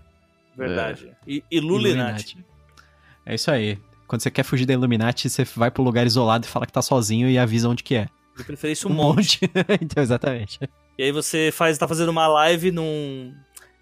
[0.57, 1.12] Verdade.
[1.26, 1.43] É.
[1.51, 2.45] Illuminati.
[3.24, 3.78] É isso aí.
[4.07, 6.82] Quando você quer fugir da Illuminati, você vai pro lugar isolado e fala que tá
[6.82, 8.09] sozinho e avisa onde que é.
[8.36, 9.41] De preferência um, um monte.
[9.43, 9.53] monte.
[9.80, 10.59] então, exatamente.
[10.99, 13.32] E aí você faz, tá fazendo uma live num,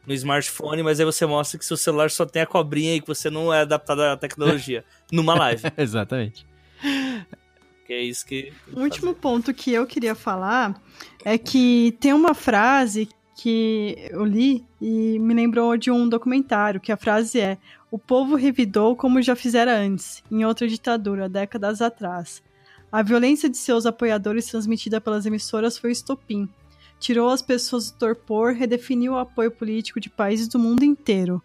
[0.06, 3.06] no smartphone, mas aí você mostra que seu celular só tem a cobrinha e que
[3.06, 4.84] você não é adaptado à tecnologia.
[5.10, 5.62] numa live.
[5.76, 6.46] exatamente.
[7.88, 8.52] É isso que.
[8.72, 10.80] O último ponto que eu queria falar
[11.24, 16.92] é que tem uma frase que eu li e me lembrou de um documentário, que
[16.92, 17.56] a frase é:
[17.90, 22.42] O povo revidou como já fizera antes, em outra ditadura, décadas atrás.
[22.90, 26.48] A violência de seus apoiadores transmitida pelas emissoras foi estopim.
[26.98, 31.40] Tirou as pessoas do torpor, redefiniu o apoio político de países do mundo inteiro.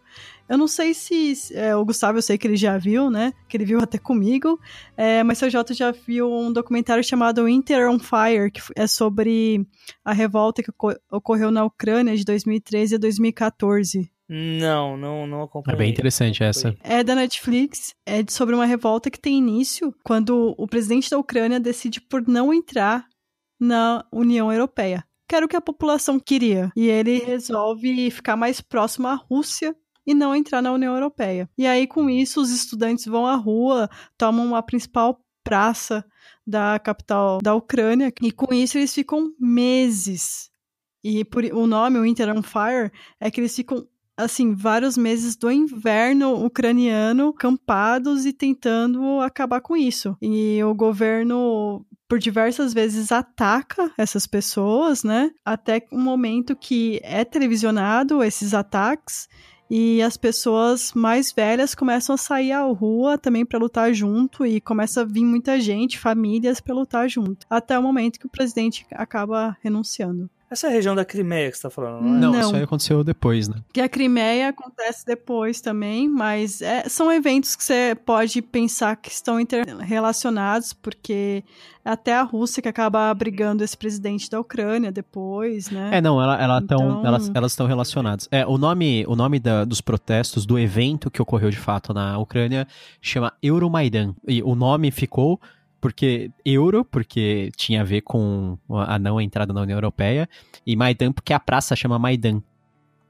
[0.48, 1.36] Eu não sei se.
[1.54, 3.34] É, o Gustavo, eu sei que ele já viu, né?
[3.48, 4.60] Que ele viu até comigo.
[4.98, 9.66] É, mas o Jota já viu um documentário chamado Winter on Fire, que é sobre
[10.04, 10.72] a revolta que
[11.12, 14.12] ocorreu na Ucrânia de 2013 a 2014.
[14.30, 15.76] Não, não, não acompanhei.
[15.76, 16.76] É bem interessante essa.
[16.82, 21.60] É da Netflix, é sobre uma revolta que tem início quando o presidente da Ucrânia
[21.60, 23.06] decide por não entrar
[23.60, 25.04] na União Europeia.
[25.28, 26.72] Que era o que a população queria.
[26.76, 29.76] E ele resolve ficar mais próximo à Rússia
[30.06, 31.49] e não entrar na União Europeia.
[31.58, 36.06] E aí, com isso, os estudantes vão à rua, tomam a principal praça
[36.45, 40.49] da capital da Ucrânia, e com isso eles ficam meses.
[41.04, 43.86] E por, o nome, o Winter on Fire, é que eles ficam
[44.16, 50.16] assim, vários meses do inverno ucraniano campados e tentando acabar com isso.
[50.22, 55.32] E o governo por diversas vezes ataca essas pessoas, né?
[55.43, 59.28] Até um momento que é televisionado esses ataques
[59.76, 64.61] e as pessoas mais velhas começam a sair à rua também para lutar junto e
[64.61, 68.86] começa a vir muita gente, famílias para lutar junto, até o momento que o presidente
[68.91, 70.30] acaba renunciando.
[70.54, 72.38] Essa é a região da Crimeia que você tá falando, não é?
[72.38, 73.56] Não, isso aí aconteceu depois, né?
[73.74, 79.10] Que a Crimeia acontece depois também, mas é, são eventos que você pode pensar que
[79.10, 81.43] estão interrelacionados, porque
[81.84, 85.89] até a Rússia que acaba abrigando esse presidente da Ucrânia depois, né?
[85.93, 86.78] É, não, ela, ela então...
[86.78, 88.28] tão, elas, elas estão relacionadas.
[88.30, 92.20] É, o nome, o nome da, dos protestos, do evento que ocorreu de fato na
[92.20, 92.68] Ucrânia,
[93.01, 94.14] chama Euromaidan.
[94.28, 95.41] E o nome ficou
[95.84, 100.30] porque euro, porque tinha a ver com a não entrada na União Europeia,
[100.66, 102.42] e Maidan, porque a praça chama Maidan.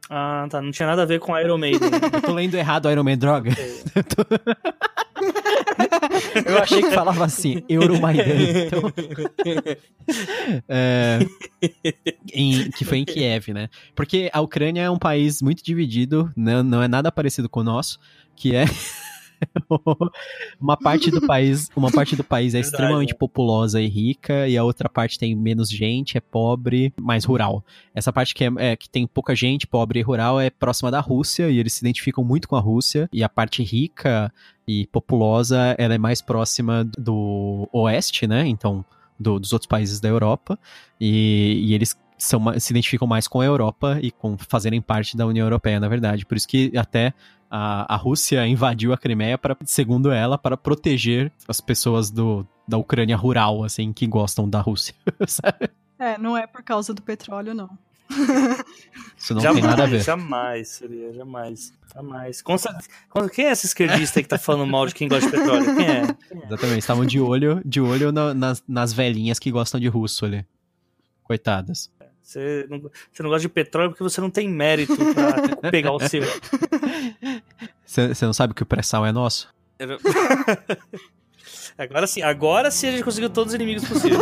[0.09, 0.59] Ah, tá.
[0.59, 1.91] Não tinha nada a ver com Iron Maiden.
[2.11, 3.51] Eu tô lendo errado Iron Man, droga.
[6.47, 8.23] Eu achei que falava assim, Euromaidan.
[8.65, 8.81] Então...
[10.67, 11.19] é,
[12.33, 13.69] em, que foi em Kiev, né?
[13.93, 17.63] Porque a Ucrânia é um país muito dividido, não, não é nada parecido com o
[17.63, 17.99] nosso,
[18.35, 18.65] que é
[20.59, 23.15] uma parte do país, uma parte do país é Verdade, extremamente é.
[23.15, 27.63] populosa e rica e a outra parte tem menos gente, é pobre, mais rural.
[27.93, 30.99] Essa parte que, é, é, que tem pouca gente, pobre e rural é próxima da
[30.99, 34.31] Rússia e eles se identificam muito com a Rússia e a parte rica
[34.67, 38.47] e populosa ela é mais próxima do oeste, né?
[38.47, 38.85] Então
[39.19, 40.57] do, dos outros países da Europa
[40.99, 45.25] e, e eles são, se identificam mais com a Europa e com fazerem parte da
[45.25, 46.25] União Europeia, na verdade.
[46.25, 47.13] Por isso que até
[47.55, 52.79] a, a Rússia invadiu a Crimeia para, segundo ela, para proteger as pessoas do, da
[52.79, 54.95] Ucrânia rural, assim, que gostam da Rússia,
[55.27, 55.69] sabe?
[55.99, 57.69] É, não é por causa do petróleo, não.
[59.15, 60.01] Isso não jamais, tem nada a ver.
[60.01, 61.71] Jamais, seria, jamais.
[61.93, 62.43] Jamais.
[63.31, 65.75] Quem é esse esquerdista que tá falando mal de quem gosta de petróleo?
[65.75, 66.01] Quem é?
[66.07, 66.45] Quem é?
[66.47, 70.43] Exatamente, estavam de olho, de olho na, nas, nas velhinhas que gostam de russo ali.
[71.23, 71.91] Coitadas.
[72.23, 72.79] Você não,
[73.11, 76.23] você não gosta de petróleo porque você não tem mérito pra pegar o seu.
[77.85, 79.53] Você não sabe que o pré-sal é nosso?
[81.77, 84.21] agora sim, agora sim a gente conseguiu todos os inimigos possíveis.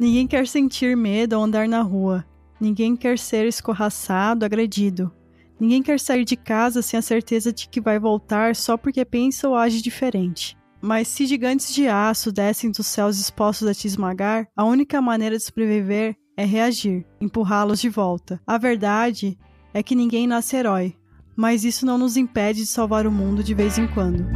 [0.00, 2.24] Ninguém quer sentir medo ao andar na rua.
[2.60, 5.12] Ninguém quer ser escorraçado, agredido.
[5.58, 9.48] Ninguém quer sair de casa sem a certeza de que vai voltar só porque pensa
[9.48, 10.56] ou age diferente.
[10.80, 15.36] Mas se gigantes de aço descem dos céus dispostos a te esmagar, a única maneira
[15.36, 18.40] de sobreviver é reagir, empurrá-los de volta.
[18.46, 19.38] A verdade
[19.72, 20.94] é que ninguém nasce herói,
[21.34, 24.26] mas isso não nos impede de salvar o mundo de vez em quando.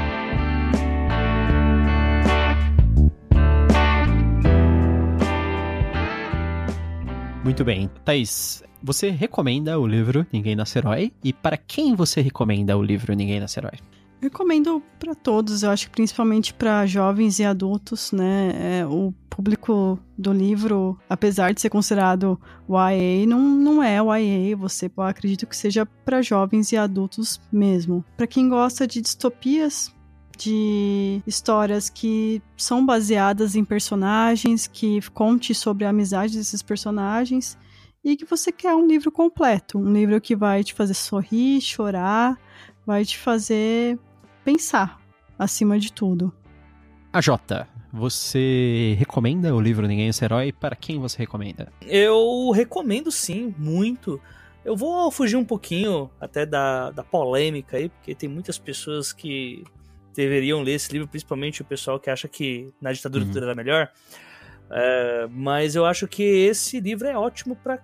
[7.43, 7.91] Muito bem.
[8.05, 11.11] Thaís, você recomenda o livro Ninguém Nasce Herói?
[11.25, 13.79] E para quem você recomenda o livro Ninguém Nasce Herói?
[14.21, 18.81] Recomendo para todos, eu acho que principalmente para jovens e adultos, né?
[18.81, 22.39] É, o público do livro, apesar de ser considerado
[22.69, 28.05] YA, não, não é YA, você acredito que seja para jovens e adultos mesmo.
[28.19, 29.91] Para quem gosta de distopias,
[30.41, 37.59] de histórias que são baseadas em personagens, que conte sobre a amizade desses personagens
[38.03, 42.39] e que você quer um livro completo, um livro que vai te fazer sorrir, chorar,
[42.87, 43.99] vai te fazer
[44.43, 44.99] pensar
[45.39, 46.33] acima de tudo.
[47.13, 50.53] A Jota, você recomenda o livro Ninguém é esse Herói?
[50.53, 51.71] Para quem você recomenda?
[51.83, 54.19] Eu recomendo sim, muito.
[54.65, 59.65] Eu vou fugir um pouquinho até da, da polêmica aí, porque tem muitas pessoas que
[60.15, 63.31] deveriam ler esse livro, principalmente o pessoal que acha que na ditadura uhum.
[63.31, 63.91] tudo era melhor.
[64.71, 67.79] É, mas eu acho que esse livro é ótimo para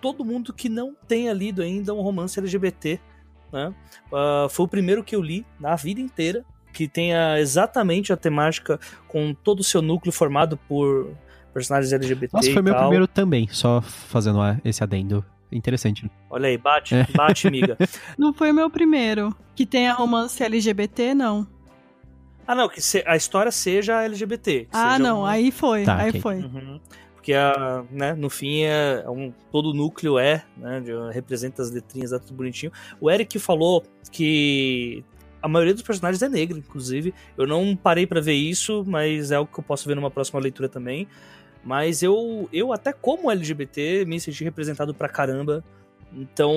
[0.00, 2.98] todo mundo que não tenha lido ainda um romance LGBT.
[3.52, 3.72] Né?
[4.10, 8.80] Uh, foi o primeiro que eu li na vida inteira, que tenha exatamente a temática
[9.06, 11.14] com todo o seu núcleo formado por
[11.52, 12.34] personagens LGBT.
[12.34, 12.82] Nossa, foi meu tal.
[12.82, 15.24] primeiro também, só fazendo esse adendo.
[15.52, 16.10] Interessante.
[16.30, 17.06] Olha aí, bate, é.
[17.14, 17.76] bate, amiga.
[18.16, 19.36] Não foi o meu primeiro.
[19.54, 21.46] Que tenha romance LGBT, não.
[22.46, 24.68] Ah, não, que a história seja LGBT.
[24.72, 25.24] ah, seja não, um...
[25.26, 26.20] aí foi, tá, aí okay.
[26.20, 26.36] foi.
[26.36, 26.80] Uhum.
[27.14, 31.70] Porque, a, né, no fim, é um, todo o núcleo é, né, de, representa as
[31.70, 32.72] letrinhas, tá tudo bonitinho.
[33.00, 35.04] O Eric falou que
[35.40, 37.14] a maioria dos personagens é negra, inclusive.
[37.36, 40.40] Eu não parei para ver isso, mas é algo que eu posso ver numa próxima
[40.40, 41.06] leitura também.
[41.64, 45.64] Mas eu, eu até como LGBT, me senti representado pra caramba
[46.14, 46.52] então,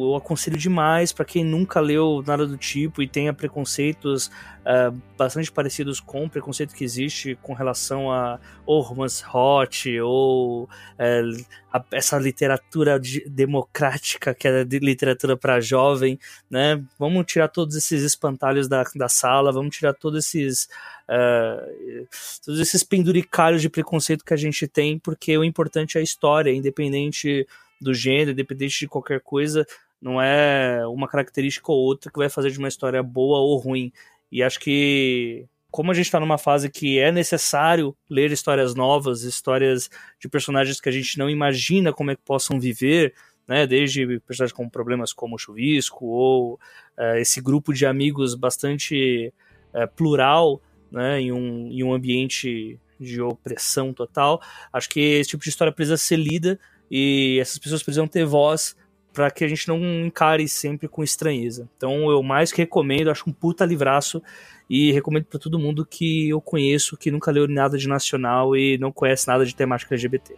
[0.00, 5.50] eu aconselho demais para quem nunca leu nada do tipo e tenha preconceitos uh, bastante
[5.52, 11.84] parecidos com o preconceito que existe com relação a ou romance hot ou uh, a,
[11.92, 16.18] essa literatura de, democrática que é de literatura para jovem,
[16.50, 16.82] né?
[16.98, 20.68] Vamos tirar todos esses espantalhos da, da sala, vamos tirar todos esses
[21.08, 22.08] uh,
[22.44, 26.50] todos esses penduricalhos de preconceito que a gente tem, porque o importante é a história,
[26.50, 27.46] independente
[27.80, 29.66] do gênero, independente de qualquer coisa,
[30.00, 33.92] não é uma característica ou outra que vai fazer de uma história boa ou ruim.
[34.30, 39.22] E acho que, como a gente está numa fase que é necessário ler histórias novas,
[39.22, 39.88] histórias
[40.20, 43.14] de personagens que a gente não imagina como é que possam viver,
[43.46, 46.54] né, desde personagens com problemas como o Chuvisco, ou
[46.98, 49.32] uh, esse grupo de amigos bastante
[49.72, 50.60] uh, plural,
[50.90, 54.40] né, em um, em um ambiente de opressão total.
[54.72, 56.58] Acho que esse tipo de história precisa ser lida
[56.90, 58.76] e essas pessoas precisam ter voz
[59.12, 61.68] para que a gente não encare sempre com estranheza.
[61.76, 64.22] Então eu mais que recomendo, acho um puta livraço
[64.68, 68.76] e recomendo para todo mundo que eu conheço que nunca leu nada de nacional e
[68.78, 70.34] não conhece nada de temática LGBT.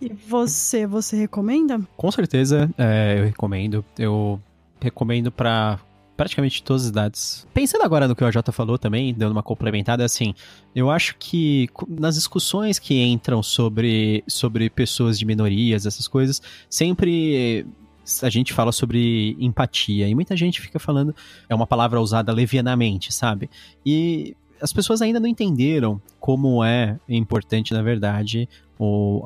[0.00, 1.80] E você, você recomenda?
[1.96, 3.84] Com certeza, é, eu recomendo.
[3.96, 4.40] Eu
[4.80, 5.78] recomendo para
[6.22, 7.46] praticamente todas as idades.
[7.52, 10.32] Pensando agora no que o AJ falou também, dando uma complementada, assim,
[10.72, 17.66] eu acho que nas discussões que entram sobre, sobre pessoas de minorias, essas coisas, sempre
[18.22, 21.12] a gente fala sobre empatia e muita gente fica falando,
[21.48, 23.50] é uma palavra usada levianamente, sabe?
[23.84, 28.48] E as pessoas ainda não entenderam como é importante, na verdade,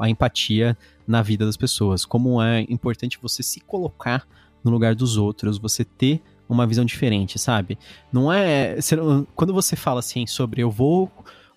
[0.01, 4.27] a empatia na vida das pessoas, como é importante você se colocar
[4.65, 7.79] no lugar dos outros, você ter uma visão diferente, sabe?
[8.13, 8.77] Não é.
[9.35, 11.11] Quando você fala assim sobre eu vou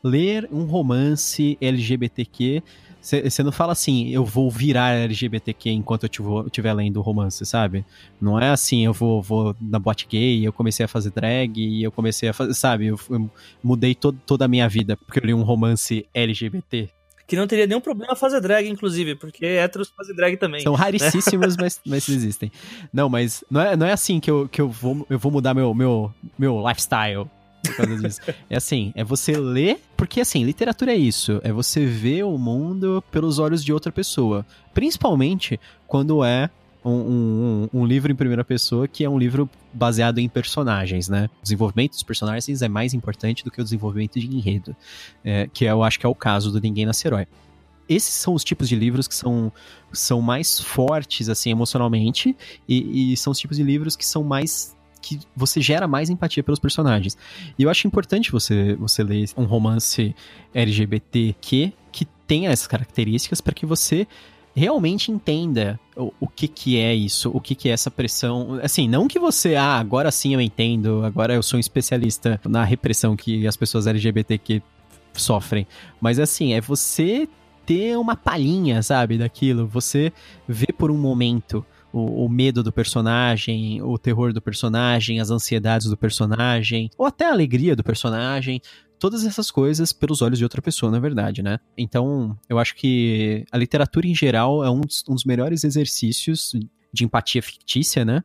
[0.03, 2.63] ler um romance LGBTQ,
[3.01, 7.85] você não fala assim, eu vou virar LGBTQ enquanto eu estiver lendo o romance, sabe?
[8.19, 11.81] Não é assim, eu vou, vou na boate gay, eu comecei a fazer drag e
[11.81, 12.87] eu comecei a fazer, sabe?
[12.87, 13.29] Eu, eu
[13.63, 16.89] mudei to, toda a minha vida porque eu li um romance LGBT,
[17.29, 20.61] que não teria nenhum problema fazer drag, inclusive, porque héteros fazem drag também.
[20.61, 21.61] São raríssimos, né?
[21.61, 22.51] mas, mas existem.
[22.91, 25.53] Não, mas não é, não é assim que eu, que eu, vou, eu vou mudar
[25.53, 27.29] meu, meu, meu lifestyle.
[27.63, 28.19] Por causa disso.
[28.49, 33.03] é assim, é você ler, porque assim, literatura é isso, é você ver o mundo
[33.11, 34.43] pelos olhos de outra pessoa.
[34.73, 36.49] Principalmente quando é
[36.83, 41.29] um, um, um, livro em primeira pessoa que é um livro baseado em personagens, né?
[41.39, 44.75] O desenvolvimento dos personagens é mais importante do que o desenvolvimento de enredo,
[45.23, 47.27] é, que eu acho que é o caso do Ninguém Nasce Herói.
[47.87, 49.51] Esses são os tipos de livros que são,
[49.91, 54.77] são mais fortes, assim, emocionalmente, e, e são os tipos de livros que são mais
[55.01, 57.17] que você gera mais empatia pelos personagens.
[57.57, 60.15] E eu acho importante você, você ler um romance
[60.53, 64.05] LGBTQ que tenha essas características para que você
[64.59, 68.59] realmente entenda o, o que que é isso, o que que é essa pressão.
[68.61, 72.65] Assim, não que você, ah, agora sim eu entendo, agora eu sou um especialista na
[72.65, 74.61] repressão que as pessoas LGBTQ
[75.13, 75.65] sofrem,
[76.01, 77.27] mas assim, é você
[77.65, 80.11] ter uma palhinha, sabe, daquilo, você
[80.47, 85.87] ver por um momento o, o, medo do personagem, o terror do personagem, as ansiedades
[85.87, 88.61] do personagem, ou até a alegria do personagem,
[88.99, 91.59] todas essas coisas pelos olhos de outra pessoa, na verdade, né?
[91.77, 96.53] Então, eu acho que a literatura em geral é um dos, um dos melhores exercícios
[96.93, 98.23] de empatia fictícia, né?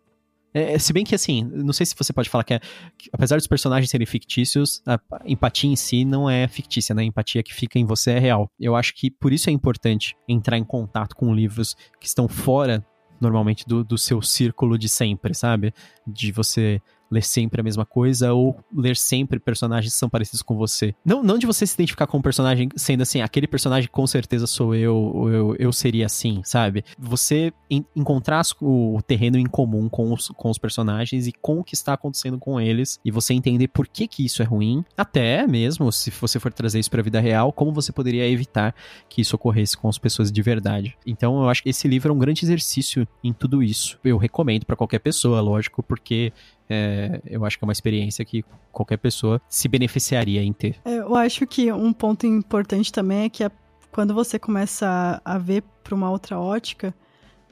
[0.53, 2.61] É, se bem que, assim, não sei se você pode falar que, é,
[2.97, 7.03] que, apesar dos personagens serem fictícios, a empatia em si não é fictícia, né?
[7.03, 8.49] A empatia que fica em você é real.
[8.59, 12.87] Eu acho que por isso é importante entrar em contato com livros que estão fora,
[13.20, 15.75] normalmente, do, do seu círculo de sempre, sabe?
[16.07, 20.57] De você ler sempre a mesma coisa ou ler sempre personagens que são parecidos com
[20.57, 20.94] você.
[21.05, 24.46] Não, não de você se identificar com um personagem sendo assim, aquele personagem com certeza
[24.46, 26.84] sou eu, eu, eu seria assim, sabe?
[26.98, 31.64] Você en encontrar o terreno em comum com os, com os personagens e com o
[31.64, 35.46] que está acontecendo com eles e você entender por que que isso é ruim, até
[35.46, 38.74] mesmo se você for trazer isso para a vida real, como você poderia evitar
[39.09, 40.96] que isso ocorresse com as pessoas de verdade.
[41.07, 43.98] Então eu acho que esse livro é um grande exercício em tudo isso.
[44.05, 46.32] Eu recomendo para qualquer pessoa, lógico, porque
[46.69, 50.77] é, eu acho que é uma experiência que qualquer pessoa se beneficiaria em ter.
[50.85, 53.45] É, eu acho que um ponto importante também é que
[53.93, 56.95] quando você começa a, a ver para uma outra ótica,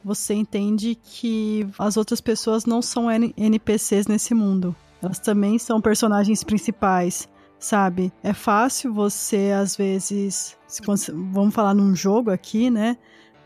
[0.04, 4.74] você entende que as outras pessoas não são NPCs nesse mundo.
[5.00, 8.12] Elas também são personagens principais, sabe?
[8.22, 10.56] É fácil você, às vezes,
[11.32, 12.96] vamos falar num jogo aqui, né?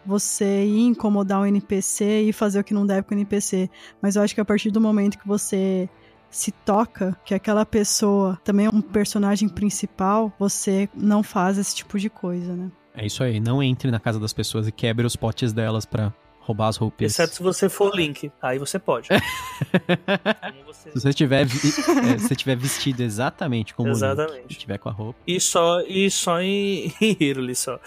[0.06, 3.68] Você ir incomodar um NPC e fazer o que não deve com o NPC.
[4.00, 5.88] Mas eu acho que a partir do momento que você
[6.30, 11.98] se toca que aquela pessoa também é um personagem principal, você não faz esse tipo
[11.98, 12.70] de coisa, né?
[12.94, 16.12] É isso aí, não entre na casa das pessoas e quebre os potes delas pra
[16.46, 17.12] roubar as roupas.
[17.12, 19.08] Exceto se você for o Link, aí você pode.
[20.64, 20.90] você...
[20.90, 24.48] Se você tiver, é, se tiver vestido exatamente como exatamente.
[24.48, 25.18] Link, tiver com a roupa.
[25.26, 27.80] E só, e só em, em Hyrule só.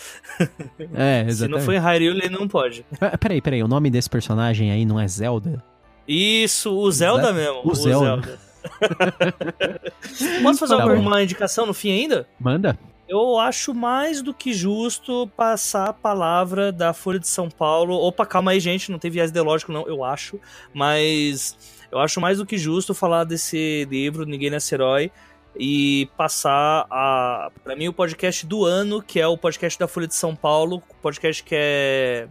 [0.93, 1.33] É, exatamente.
[1.39, 2.85] Se não for em Hyrule, não pode.
[3.19, 5.63] Peraí, peraí, o nome desse personagem aí não é Zelda?
[6.07, 7.61] Isso, o Zelda mesmo.
[7.63, 8.21] O, o Zelda.
[8.21, 8.39] Zelda.
[10.43, 11.19] Posso fazer tá alguma bom.
[11.19, 12.27] indicação no fim ainda?
[12.39, 12.77] Manda
[13.09, 17.95] eu acho mais do que justo passar a palavra da Folha de São Paulo.
[17.95, 20.39] Opa, calma aí, gente, não tem viés ideológico, não, eu acho.
[20.71, 21.57] Mas
[21.91, 25.11] eu acho mais do que justo falar desse livro, Ninguém Nasce Herói,
[25.57, 30.07] e passar a, para mim, o podcast do ano, que é o podcast da Folha
[30.07, 32.27] de São Paulo, o podcast que é,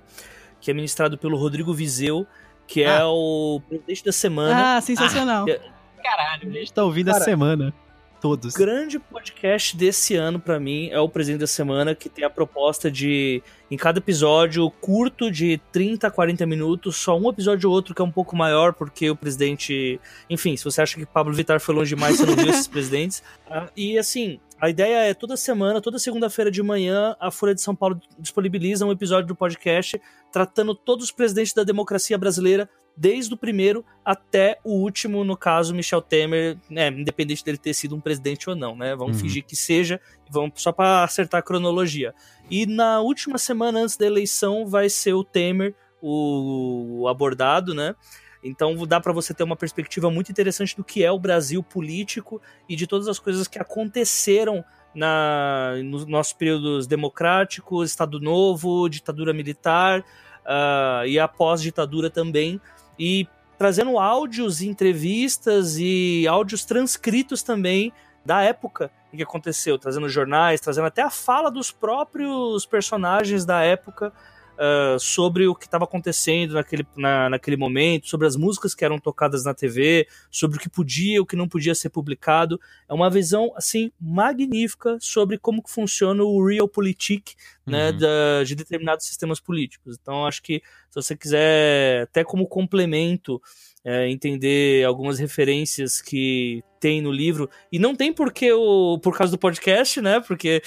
[0.60, 2.24] que é ministrado pelo Rodrigo Vizeu,
[2.68, 3.00] que é ah.
[3.00, 4.76] é o presidente da semana.
[4.76, 5.44] Ah, sensacional.
[5.50, 7.74] Ah, caralho, a gente tá ouvindo Cara, a semana.
[8.20, 8.54] Todos.
[8.54, 12.30] O grande podcast desse ano, para mim, é o Presente da Semana, que tem a
[12.30, 17.74] proposta de, em cada episódio curto de 30 a 40 minutos, só um episódio ou
[17.76, 20.00] outro que é um pouco maior, porque o presidente.
[20.28, 23.22] Enfim, se você acha que Pablo Vittar foi longe demais, você não viu esses presidentes.
[23.48, 27.60] Ah, e assim, a ideia é toda semana, toda segunda-feira de manhã, a Folha de
[27.60, 30.00] São Paulo disponibiliza um episódio do podcast
[30.32, 35.72] tratando todos os presidentes da democracia brasileira desde o primeiro até o último, no caso,
[35.72, 38.96] Michel Temer, né, independente dele ter sido um presidente ou não, né?
[38.96, 39.22] Vamos uhum.
[39.22, 42.12] fingir que seja, vamos só para acertar a cronologia.
[42.50, 47.94] E na última semana antes da eleição vai ser o Temer o, o abordado, né?
[48.42, 52.40] Então dá para você ter uma perspectiva muito interessante do que é o Brasil político
[52.68, 54.64] e de todas as coisas que aconteceram
[54.94, 62.60] na, nos nossos períodos democráticos, Estado Novo, ditadura militar uh, e após ditadura também.
[62.98, 63.26] E
[63.56, 67.92] trazendo áudios, entrevistas e áudios transcritos também
[68.24, 73.62] da época em que aconteceu, trazendo jornais, trazendo até a fala dos próprios personagens da
[73.62, 74.12] época
[74.58, 78.98] uh, sobre o que estava acontecendo naquele, na, naquele momento, sobre as músicas que eram
[78.98, 82.60] tocadas na TV, sobre o que podia e o que não podia ser publicado.
[82.88, 87.34] É uma visão, assim, magnífica sobre como que funciona o realpolitik,
[87.64, 87.98] né, uhum.
[87.98, 89.96] da, de determinados sistemas políticos.
[90.00, 93.40] Então, acho que se você quiser, até como complemento,
[93.88, 97.48] é, entender algumas referências que tem no livro.
[97.72, 100.20] E não tem porque o, por causa do podcast, né?
[100.20, 100.60] Porque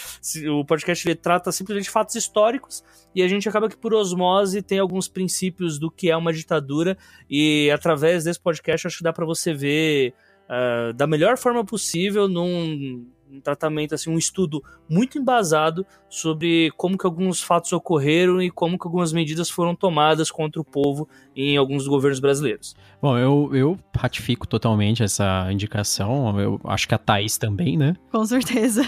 [0.49, 4.79] o podcast ele trata simplesmente fatos históricos e a gente acaba que por osmose tem
[4.79, 6.97] alguns princípios do que é uma ditadura.
[7.29, 10.15] E através desse podcast acho que dá para você ver
[10.49, 16.97] uh, da melhor forma possível num um tratamento, assim, um estudo muito embasado sobre como
[16.97, 21.55] que alguns fatos ocorreram e como que algumas medidas foram tomadas contra o povo em
[21.55, 22.75] alguns governos brasileiros.
[23.01, 27.95] Bom, eu, eu ratifico totalmente essa indicação, eu acho que a Thaís também, né?
[28.11, 28.83] Com certeza.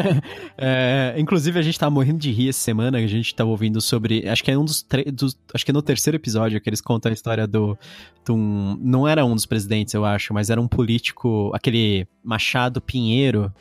[0.56, 4.28] é, inclusive, a gente tá morrendo de rir essa semana, a gente tava ouvindo sobre,
[4.28, 7.10] acho que é um dos, dos acho que é no terceiro episódio que eles contam
[7.10, 7.76] a história do,
[8.24, 12.80] do um, não era um dos presidentes, eu acho, mas era um político, aquele Machado
[12.80, 13.52] Pinheiro,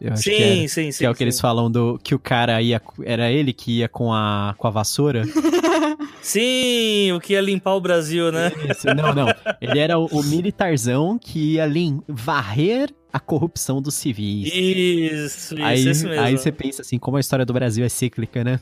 [0.00, 0.98] eu acho sim, que era, sim, sim.
[0.98, 1.24] Que é o que sim.
[1.24, 2.80] eles falam do que o cara ia.
[3.04, 5.22] Era ele que ia com a, com a vassoura?
[6.22, 8.52] sim, o que ia limpar o Brasil, né?
[8.70, 9.26] Isso, não, não.
[9.60, 14.52] Ele era o, o militarzão que ia lim, varrer a corrupção dos civis.
[14.52, 16.24] Isso, isso, aí, isso mesmo.
[16.24, 18.60] Aí você pensa assim, como a história do Brasil é cíclica, né?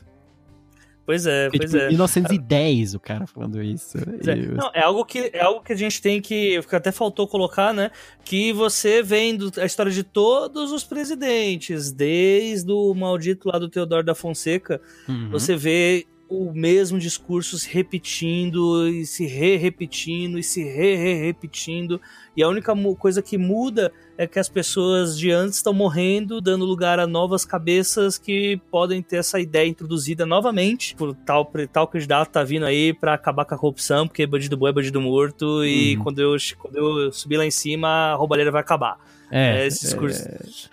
[1.07, 1.87] Pois é, pois tipo, é.
[1.87, 3.97] 1910 o cara falando isso.
[3.97, 4.35] É.
[4.35, 7.73] Não, é algo que é algo que a gente tem que, que até faltou colocar,
[7.73, 7.91] né?
[8.25, 14.03] Que você vendo a história de todos os presidentes, desde o maldito lá do Teodoro
[14.03, 15.29] da Fonseca, uhum.
[15.29, 22.01] você vê o mesmo discurso se repetindo e se re-repetindo e se re-repetindo.
[22.35, 26.65] E a única coisa que muda é que as pessoas de antes estão morrendo, dando
[26.65, 30.95] lugar a novas cabeças que podem ter essa ideia introduzida novamente.
[30.95, 34.67] Por tal, tal candidato tá vindo aí para acabar com a corrupção, porque bandido bom
[34.67, 36.03] é bandido morto, e uhum.
[36.03, 38.99] quando, eu, quando eu subir lá em cima, a roubalheira vai acabar.
[39.31, 40.27] É, é esse discurso.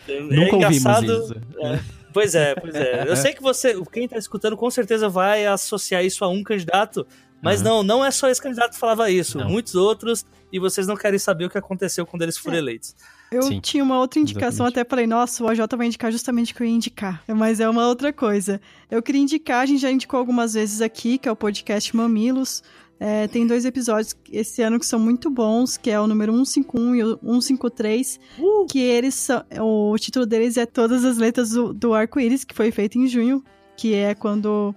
[0.08, 0.12] É...
[0.12, 1.10] é Nunca engraçado.
[1.10, 1.40] Ouvimos isso.
[1.60, 2.03] É.
[2.14, 3.04] Pois é, pois é.
[3.06, 7.04] Eu sei que você, quem tá escutando, com certeza vai associar isso a um candidato,
[7.42, 7.66] mas uhum.
[7.66, 9.50] não, não é só esse candidato que falava isso, não.
[9.50, 12.60] muitos outros, e vocês não querem saber o que aconteceu quando eles foram é.
[12.60, 12.94] eleitos.
[13.32, 13.60] Eu Sim.
[13.60, 14.78] tinha uma outra indicação, Exatamente.
[14.78, 17.24] até falei, nossa, o AJ vai indicar justamente o que eu ia indicar.
[17.26, 18.60] Mas é uma outra coisa.
[18.88, 22.62] Eu queria indicar, a gente já indicou algumas vezes aqui, que é o podcast Mamilos.
[23.06, 26.94] É, tem dois episódios esse ano que são muito bons, que é o número 151
[26.94, 28.66] e o 153, uh!
[28.66, 32.70] que eles são, o título deles é Todas as Letras do, do Arco-Íris, que foi
[32.70, 33.44] feito em junho,
[33.76, 34.74] que é quando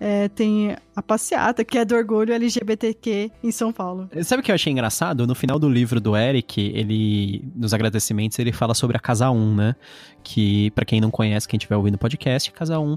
[0.00, 4.08] é, tem a passeata, que é do orgulho LGBTQ em São Paulo.
[4.22, 5.26] Sabe o que eu achei engraçado?
[5.26, 9.54] No final do livro do Eric, ele, nos agradecimentos, ele fala sobre a Casa 1,
[9.54, 9.76] né?
[10.24, 12.96] Que, para quem não conhece, quem estiver ouvindo o podcast, Casa 1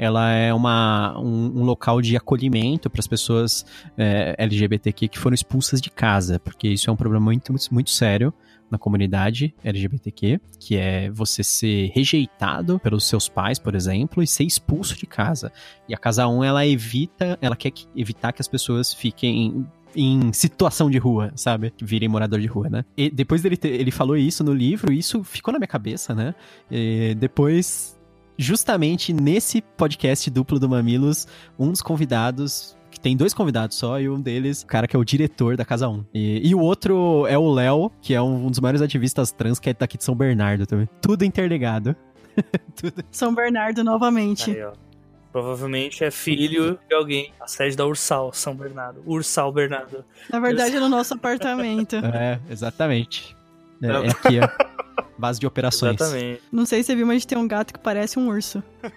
[0.00, 3.66] ela é uma, um, um local de acolhimento para as pessoas
[3.98, 8.32] é, LGBTQ que foram expulsas de casa, porque isso é um problema muito, muito sério
[8.70, 14.44] na comunidade LGBTQ, que é você ser rejeitado pelos seus pais, por exemplo, e ser
[14.44, 15.52] expulso de casa.
[15.86, 20.88] E a Casa 1, ela evita, ela quer evitar que as pessoas fiquem em situação
[20.88, 21.74] de rua, sabe?
[21.82, 22.84] Virem morador de rua, né?
[22.96, 26.34] E depois dele ter, ele falou isso no livro, isso ficou na minha cabeça, né?
[26.70, 27.99] E depois
[28.40, 31.28] justamente nesse podcast duplo do Mamilos,
[31.58, 34.98] um dos convidados que tem dois convidados só, e um deles, o cara que é
[34.98, 36.06] o diretor da Casa 1.
[36.12, 39.60] E, e o outro é o Léo, que é um, um, dos maiores ativistas trans,
[39.60, 40.88] que é daqui de São Bernardo também.
[41.00, 41.94] Tudo interligado.
[42.74, 43.04] Tudo.
[43.10, 44.50] São Bernardo novamente.
[44.50, 44.66] Aí,
[45.30, 47.32] Provavelmente é filho de alguém.
[47.40, 49.00] A sede da Ursal, São Bernardo.
[49.06, 50.04] Ursal Bernardo.
[50.28, 51.94] Na verdade, é no nosso apartamento.
[51.96, 53.36] É, exatamente.
[53.82, 54.48] É, é aqui, ó.
[55.18, 56.00] Base de operações.
[56.00, 56.42] Exatamente.
[56.50, 58.62] Não sei se você viu, mas a gente tem um gato que parece um urso.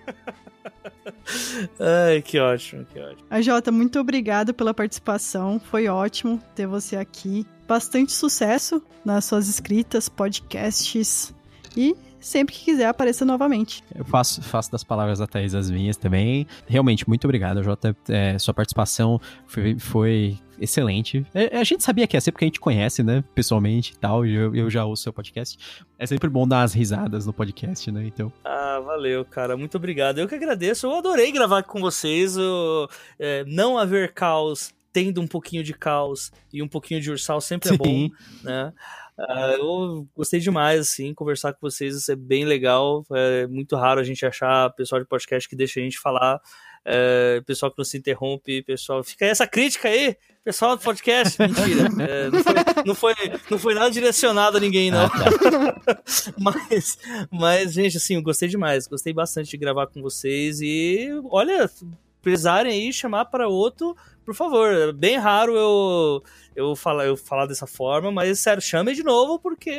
[1.79, 3.27] Ai, que ótimo, que ótimo.
[3.29, 5.59] A Jota, muito obrigado pela participação.
[5.59, 7.45] Foi ótimo ter você aqui.
[7.67, 11.33] Bastante sucesso nas suas escritas, podcasts
[11.75, 13.83] e sempre que quiser apareça novamente.
[13.93, 16.47] Eu faço, faço das palavras da Thaís as minhas também.
[16.67, 17.95] Realmente, muito obrigado, Jota.
[18.07, 21.25] É, sua participação foi, foi excelente.
[21.33, 24.25] É, a gente sabia que ia ser porque a gente conhece, né, pessoalmente e tal,
[24.25, 25.57] e eu, eu já ouço seu podcast.
[25.99, 28.31] É sempre bom dar as risadas no podcast, né, então.
[28.43, 30.19] Ah, valeu, cara, muito obrigado.
[30.19, 35.27] Eu que agradeço, eu adorei gravar com vocês, o, é, não haver caos, tendo um
[35.27, 38.09] pouquinho de caos e um pouquinho de ursal sempre é bom,
[38.43, 38.71] né.
[39.17, 43.05] Uh, eu gostei demais, assim, conversar com vocês, isso é bem legal.
[43.11, 46.41] É muito raro a gente achar pessoal de podcast que deixa a gente falar,
[46.85, 49.03] é, pessoal que não se interrompe, pessoal.
[49.03, 51.39] Fica aí essa crítica aí, pessoal do podcast.
[51.39, 51.89] Mentira.
[51.99, 52.53] É, não, foi,
[52.85, 53.13] não, foi,
[53.51, 55.05] não, foi, nada direcionado a ninguém, não.
[55.05, 56.01] Ah, tá.
[56.37, 56.97] mas,
[57.31, 58.87] mas, gente, assim, eu gostei demais.
[58.87, 60.59] Gostei bastante de gravar com vocês.
[60.61, 61.69] E olha,
[62.23, 63.95] precisarem aí chamar para outro
[64.25, 66.23] por favor, é bem raro eu,
[66.55, 69.77] eu, falar, eu falar dessa forma, mas sério, chame de novo porque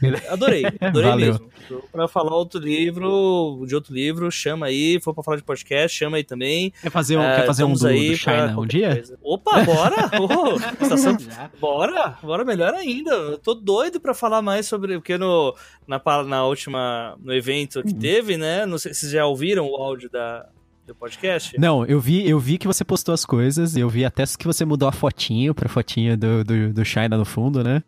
[0.28, 1.48] adorei, adorei mesmo.
[1.92, 6.16] Pra falar outro livro, de outro livro, chama aí, for pra falar de podcast, chama
[6.16, 6.72] aí também.
[6.82, 8.94] Quer fazer um, é, quer fazer um do, aí do China um dia?
[8.94, 9.18] Coisa.
[9.22, 10.10] Opa, bora!
[10.20, 11.16] oh, estação,
[11.60, 13.12] bora, bora melhor ainda.
[13.12, 15.54] Eu tô doido pra falar mais sobre, porque no,
[15.86, 17.98] na, na última, no evento que uhum.
[17.98, 20.48] teve, né, não sei se vocês já ouviram o áudio da
[20.86, 21.58] do podcast?
[21.58, 24.64] Não, eu vi, eu vi que você postou as coisas, eu vi até que você
[24.64, 27.82] mudou a fotinho pra fotinha do, do, do China no fundo, né?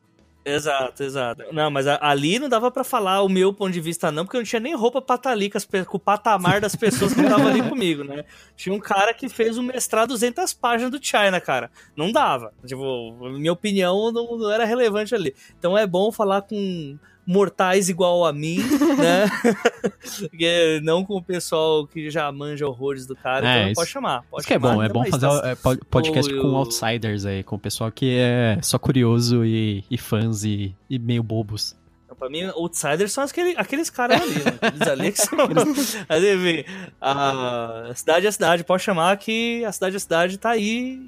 [0.47, 1.42] Exato, exato.
[1.53, 4.40] Não, mas ali não dava para falar o meu ponto de vista, não, porque eu
[4.40, 7.20] não tinha nem roupa pra estar ali com, as, com o patamar das pessoas que
[7.20, 8.24] estavam ali comigo, né?
[8.57, 11.68] Tinha um cara que fez um mestrado 200 páginas do China, cara.
[11.97, 12.53] Não dava.
[12.64, 15.34] Tipo, minha opinião não, não era relevante ali.
[15.59, 16.97] Então é bom falar com
[17.27, 18.59] mortais igual a mim,
[18.97, 20.81] né?
[20.83, 24.22] não com o pessoal que já manja horrores do cara, é, então isso, pode chamar.
[24.31, 25.51] Pode isso que é bom, é bom fazer tá...
[25.51, 25.57] É,
[25.91, 30.74] podcast com outsiders aí, com o pessoal que é só curioso e, e fãs e,
[30.89, 31.74] e meio bobos.
[32.18, 34.59] Pra mim, outsiders são aqueles, aqueles caras ali, né?
[34.62, 35.37] Aqueles ali que são.
[36.09, 36.64] Mas enfim,
[36.99, 40.99] a cidade é a cidade, pode chamar que a cidade é a cidade tá aí.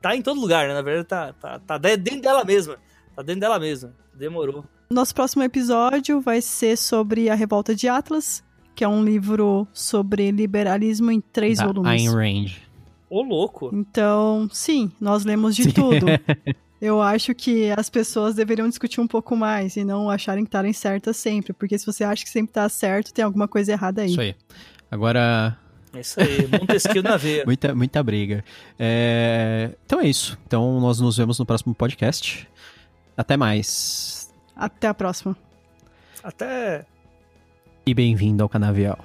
[0.00, 0.74] Tá em todo lugar, né?
[0.74, 2.76] Na verdade, tá, tá, tá dentro dela mesma.
[3.16, 3.92] Tá dentro dela mesma.
[4.14, 4.64] Demorou.
[4.94, 8.44] Nosso próximo episódio vai ser sobre a Revolta de Atlas,
[8.76, 11.90] que é um livro sobre liberalismo em três da volumes.
[11.90, 12.52] Ayn Rand.
[13.10, 13.70] Ô, louco!
[13.72, 16.06] Então, sim, nós lemos de tudo.
[16.80, 20.72] Eu acho que as pessoas deveriam discutir um pouco mais e não acharem que estarem
[20.72, 24.12] certas sempre, porque se você acha que sempre está certo, tem alguma coisa errada aí.
[24.12, 24.36] Isso aí.
[24.88, 25.58] Agora,
[25.92, 27.42] É isso aí, Montesquieu na veia.
[27.44, 28.44] muita, muita briga.
[28.78, 29.72] É...
[29.84, 30.38] Então é isso.
[30.46, 32.48] Então nós nos vemos no próximo podcast.
[33.16, 34.13] Até mais.
[34.56, 35.36] Até a próxima.
[36.22, 36.86] Até.
[37.86, 38.98] E bem-vindo ao Canavial.